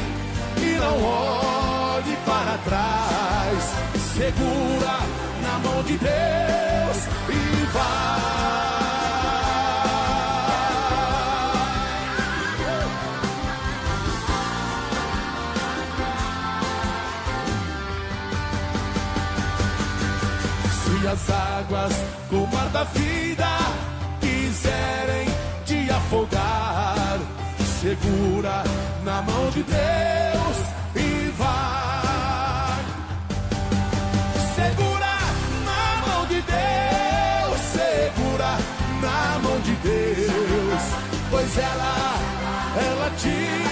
e 0.59 0.79
não 0.79 1.03
olhe 1.03 2.16
para 2.25 2.57
trás. 2.59 3.75
Segura 4.14 5.01
na 5.43 5.59
mão 5.59 5.83
de 5.83 5.99
Deus 5.99 6.99
e 7.29 7.66
vai. 7.73 8.70
As 21.11 21.29
águas 21.29 21.93
do 22.31 22.47
mar 22.47 22.69
da 22.69 22.85
vida 22.85 23.49
quiserem 24.21 25.27
te 25.65 25.91
afogar, 25.91 27.19
segura 27.81 28.63
na 29.03 29.21
mão 29.23 29.51
de 29.51 29.65
Deus 29.65 30.57
e 30.95 31.31
vai. 31.37 32.85
Segura 34.55 35.17
na 35.65 36.07
mão 36.07 36.27
de 36.27 36.41
Deus, 36.43 37.61
segura 37.73 38.59
na 39.03 39.39
mão 39.43 39.61
de 39.63 39.75
Deus, 39.83 40.83
pois 41.29 41.59
ela, 41.59 42.15
ela 42.77 43.11
te 43.17 43.70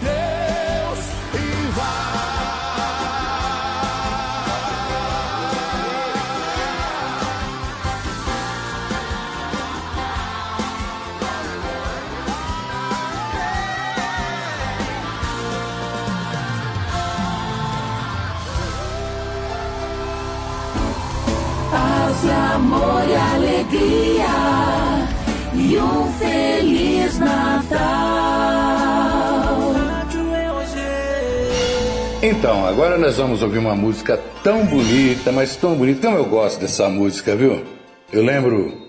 Deus 0.00 1.00
e 1.34 1.70
vai. 1.72 2.10
Paz, 21.70 22.20
amor 22.54 23.02
e 23.08 23.14
alegria 23.34 24.50
e 25.54 25.78
um 25.78 26.12
feliz 26.14 27.18
Natal. 27.18 28.19
Então, 32.40 32.64
agora 32.64 32.96
nós 32.96 33.18
vamos 33.18 33.42
ouvir 33.42 33.58
uma 33.58 33.76
música 33.76 34.18
tão 34.42 34.64
bonita, 34.64 35.30
mas 35.30 35.56
tão 35.56 35.74
bonita. 35.74 36.06
Como 36.06 36.16
eu 36.16 36.24
gosto 36.24 36.58
dessa 36.58 36.88
música, 36.88 37.36
viu? 37.36 37.62
Eu 38.10 38.22
lembro 38.22 38.88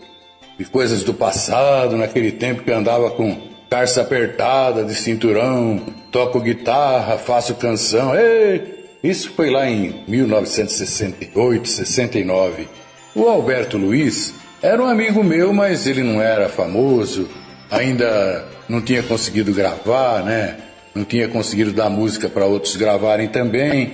de 0.57 0.63
coisas 0.63 1.03
do 1.03 1.13
passado, 1.13 1.97
naquele 1.97 2.31
tempo 2.31 2.63
que 2.63 2.71
eu 2.71 2.77
andava 2.77 3.11
com 3.11 3.37
calça 3.69 4.03
apertada, 4.03 4.85
de 4.85 4.95
cinturão, 4.95 5.81
toco 6.13 6.39
guitarra, 6.39 7.17
faço 7.17 7.55
canção. 7.55 8.15
Ei! 8.15 8.85
Isso 9.03 9.29
foi 9.31 9.49
lá 9.49 9.69
em 9.69 10.01
1968, 10.07 11.67
69. 11.67 12.69
O 13.13 13.27
Alberto 13.27 13.77
Luiz 13.77 14.33
era 14.61 14.81
um 14.81 14.87
amigo 14.87 15.25
meu, 15.25 15.51
mas 15.51 15.85
ele 15.85 16.03
não 16.03 16.21
era 16.21 16.47
famoso, 16.47 17.27
ainda 17.69 18.45
não 18.69 18.79
tinha 18.79 19.03
conseguido 19.03 19.51
gravar, 19.51 20.23
né? 20.23 20.70
Não 20.93 21.03
tinha 21.05 21.27
conseguido 21.27 21.71
dar 21.71 21.89
música 21.89 22.27
para 22.27 22.45
outros 22.45 22.75
gravarem 22.75 23.27
também. 23.29 23.93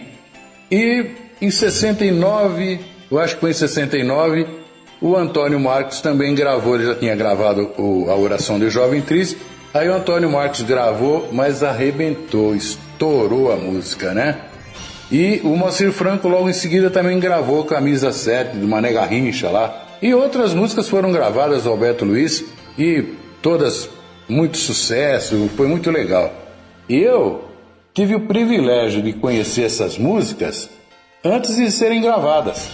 E 0.71 1.05
em 1.41 1.51
69, 1.51 2.79
eu 3.11 3.19
acho 3.19 3.35
que 3.35 3.41
foi 3.41 3.51
em 3.51 3.53
69, 3.53 4.47
o 4.99 5.15
Antônio 5.15 5.59
Marcos 5.59 6.01
também 6.01 6.33
gravou, 6.33 6.75
ele 6.75 6.85
já 6.87 6.95
tinha 6.95 7.15
gravado 7.15 7.71
o- 7.77 8.09
a 8.09 8.15
oração 8.15 8.57
do 8.59 8.69
Jovem 8.69 9.01
Triste. 9.01 9.37
Aí 9.73 9.87
o 9.89 9.93
Antônio 9.93 10.29
Marcos 10.31 10.61
gravou, 10.63 11.29
mas 11.31 11.61
arrebentou, 11.61 12.55
estourou 12.55 13.51
a 13.51 13.55
música, 13.55 14.13
né? 14.13 14.39
E 15.11 15.39
o 15.43 15.55
Moacir 15.55 15.91
Franco 15.91 16.27
logo 16.27 16.49
em 16.49 16.53
seguida 16.53 16.89
também 16.89 17.19
gravou 17.19 17.63
Camisa 17.63 18.11
7 18.11 18.57
do 18.57 18.67
Mané 18.67 18.91
Garrincha 18.91 19.49
lá. 19.49 19.85
E 20.01 20.13
outras 20.13 20.53
músicas 20.53 20.89
foram 20.89 21.11
gravadas 21.11 21.63
do 21.63 21.69
Alberto 21.69 22.03
Luiz 22.03 22.43
e 22.77 23.03
todas 23.41 23.89
muito 24.27 24.57
sucesso, 24.57 25.49
foi 25.55 25.67
muito 25.67 25.89
legal. 25.91 26.33
Eu 26.89 27.45
tive 27.93 28.15
o 28.15 28.27
privilégio 28.27 29.01
de 29.01 29.13
conhecer 29.13 29.63
essas 29.63 29.97
músicas 29.97 30.69
antes 31.23 31.55
de 31.55 31.69
serem 31.71 32.01
gravadas. 32.01 32.69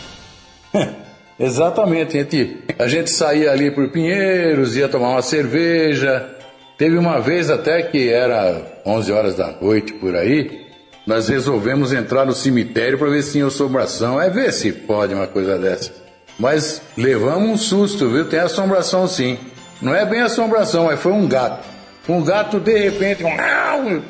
Exatamente, 1.40 2.18
a 2.18 2.22
gente, 2.22 2.58
a 2.78 2.88
gente 2.88 3.10
saía 3.10 3.52
ali 3.52 3.72
por 3.72 3.90
Pinheiros, 3.90 4.76
ia 4.76 4.88
tomar 4.88 5.10
uma 5.10 5.22
cerveja. 5.22 6.30
Teve 6.78 6.98
uma 6.98 7.20
vez 7.20 7.50
até 7.50 7.82
que 7.82 8.10
era 8.10 8.82
11 8.86 9.12
horas 9.12 9.36
da 9.36 9.52
noite 9.60 9.94
por 9.94 10.16
aí, 10.16 10.64
nós 11.06 11.28
resolvemos 11.28 11.92
entrar 11.92 12.26
no 12.26 12.34
cemitério 12.34 12.98
para 12.98 13.10
ver 13.10 13.24
se 13.24 13.34
tinha 13.34 13.46
assombração. 13.46 14.22
É 14.22 14.30
ver 14.30 14.54
se 14.54 14.72
pode 14.72 15.14
uma 15.14 15.28
coisa 15.28 15.58
dessa. 15.58 15.92
Mas 16.40 16.82
levamos 16.98 17.50
um 17.50 17.58
susto, 17.58 18.10
viu? 18.10 18.28
Tem 18.28 18.40
assombração 18.40 19.08
sim. 19.08 19.38
Não 19.82 19.94
é 19.94 20.06
bem 20.06 20.22
assombração, 20.22 20.86
mas 20.86 21.00
foi 21.00 21.12
um 21.12 21.28
gato. 21.28 21.73
Um 22.08 22.22
gato 22.24 22.60
de 22.60 22.78
repente 22.78 23.24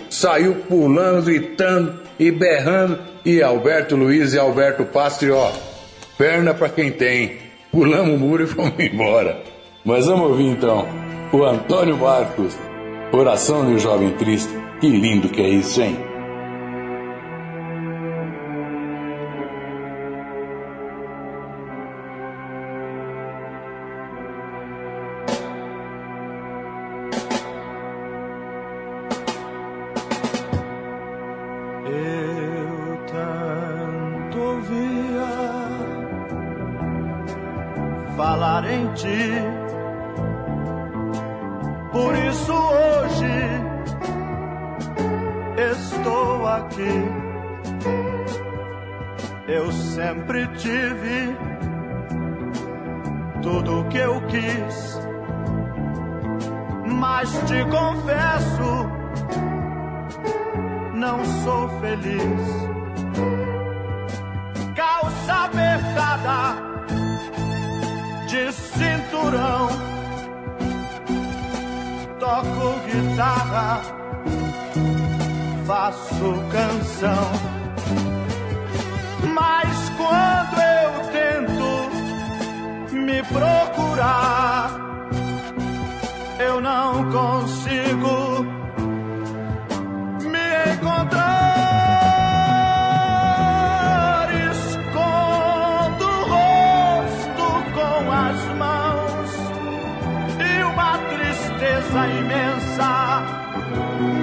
saiu 0.09 0.55
pulando, 0.67 1.25
gritando 1.25 1.99
e 2.19 2.31
berrando. 2.31 2.99
E 3.23 3.41
Alberto 3.41 3.95
Luiz 3.95 4.33
e 4.33 4.39
Alberto 4.39 4.83
Pastri, 4.83 5.31
ó, 5.31 5.51
perna 6.17 6.53
para 6.53 6.69
quem 6.69 6.91
tem. 6.91 7.37
Pulamos 7.71 8.15
o 8.15 8.17
muro 8.17 8.43
e 8.43 8.47
fomos 8.47 8.79
embora. 8.79 9.41
Mas 9.85 10.07
vamos 10.07 10.31
ouvir 10.31 10.45
então 10.45 10.87
o 11.31 11.43
Antônio 11.43 11.97
Marcos, 11.97 12.57
Oração 13.11 13.61
um 13.61 13.77
Jovem 13.77 14.11
Triste. 14.11 14.53
Que 14.79 14.87
lindo 14.87 15.29
que 15.29 15.41
é 15.41 15.47
isso, 15.47 15.81
hein? 15.81 16.12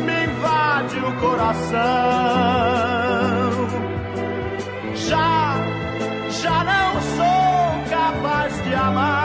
Me 0.06 0.24
invade 0.24 0.98
o 0.98 1.12
coração. 1.20 1.80
Já, 4.94 5.56
já 6.30 6.64
não 6.64 7.00
sou 7.16 7.84
capaz 7.90 8.64
de 8.64 8.74
amar 8.74 9.19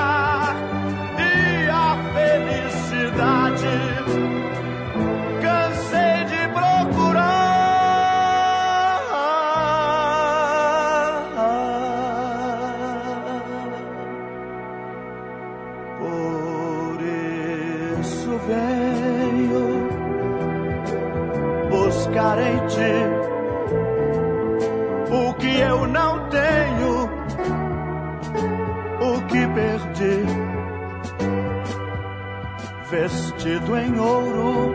Vestido 32.95 33.77
em 33.77 33.99
ouro, 33.99 34.73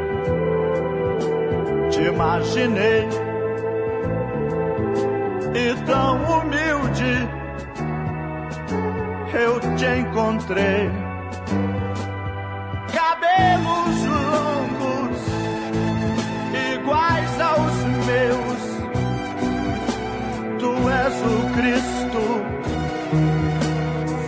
te 1.90 2.02
imaginei 2.02 3.08
e 5.54 5.74
tão 5.86 6.16
humilde 6.16 7.28
eu 9.32 9.58
te 9.74 9.86
encontrei. 10.00 10.90
Cabelos 12.92 14.04
longos, 14.04 15.20
iguais 16.74 17.40
aos 17.40 17.76
meus, 18.04 18.62
tu 20.58 20.72
és 20.90 21.14
o 21.22 21.36
Cristo, 21.56 22.22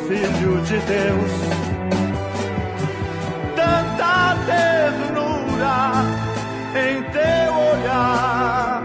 Filho 0.08 0.62
de 0.62 0.78
Deus. 0.78 1.51
Em 6.74 7.02
teu 7.02 7.54
olhar, 7.54 8.82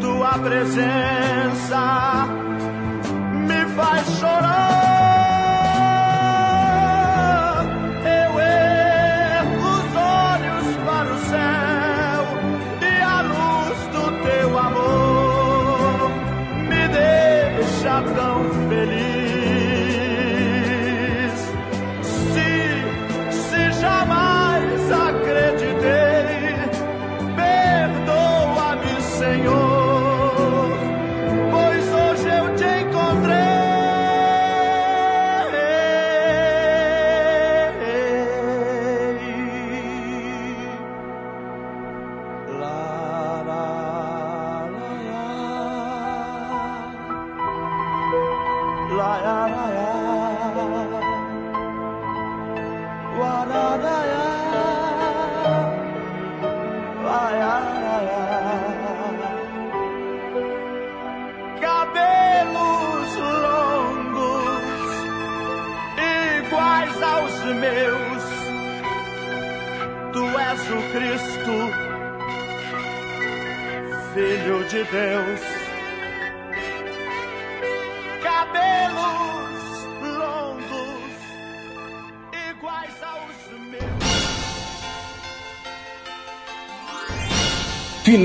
tua 0.00 0.38
presença 0.38 2.26
me 3.46 3.66
faz 3.76 4.06
chorar. 4.18 4.55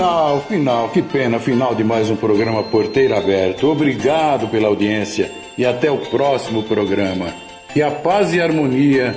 Final, 0.02 0.42
final, 0.42 0.90
que 0.90 1.00
pena, 1.00 1.40
final 1.40 1.76
de 1.76 1.84
mais 1.84 2.10
um 2.10 2.16
programa 2.16 2.64
Porteiro 2.64 3.16
Aberto. 3.16 3.68
Obrigado 3.68 4.48
pela 4.48 4.68
audiência 4.68 5.32
e 5.56 5.64
até 5.64 5.92
o 5.92 6.00
próximo 6.00 6.64
programa. 6.64 7.32
Que 7.72 7.84
a 7.84 7.92
paz 7.92 8.34
e 8.34 8.42
a 8.42 8.46
harmonia, 8.46 9.16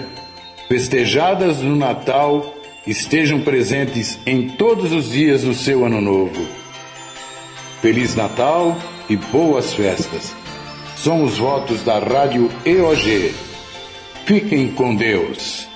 festejadas 0.69 1.63
no 1.63 1.75
Natal, 1.75 2.55
estejam 2.87 3.41
presentes 3.41 4.19
em 4.27 4.51
todos 4.51 4.93
os 4.93 5.13
dias 5.13 5.45
do 5.45 5.55
seu 5.55 5.87
ano 5.87 6.03
novo. 6.03 6.47
Feliz 7.81 8.15
Natal 8.15 8.77
e 9.09 9.17
boas 9.17 9.73
festas. 9.73 10.37
São 10.99 11.25
os 11.25 11.39
votos 11.39 11.83
da 11.83 11.99
Rádio 11.99 12.51
EOG. 12.63 13.35
Fiquem 14.27 14.69
com 14.69 14.95
Deus. 14.95 15.67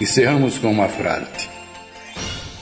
Encerramos 0.00 0.56
com 0.56 0.70
uma 0.70 0.86
frase. 0.86 1.39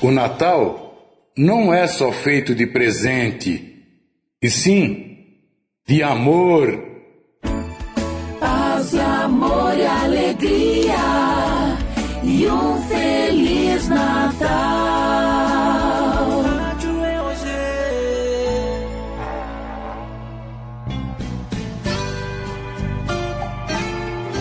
O 0.01 0.11
Natal 0.11 0.94
não 1.36 1.72
é 1.72 1.86
só 1.86 2.12
feito 2.12 2.55
de 2.55 2.66
presente, 2.66 3.84
e 4.40 4.49
sim 4.49 5.16
de 5.86 6.03
amor. 6.03 6.86
Paz 8.40 8.92
e 8.92 9.01
amor. 9.01 9.59
vitória, 9.68 9.90
alegria 9.90 10.96
e 12.22 12.46
um 12.49 12.82
feliz 12.88 13.88
Natal. 13.88 14.49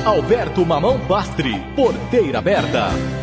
Alberto 0.06 0.66
Mamão 0.66 1.00
Pastri, 1.06 1.60
porteira 1.76 2.40
aberta. 2.40 3.17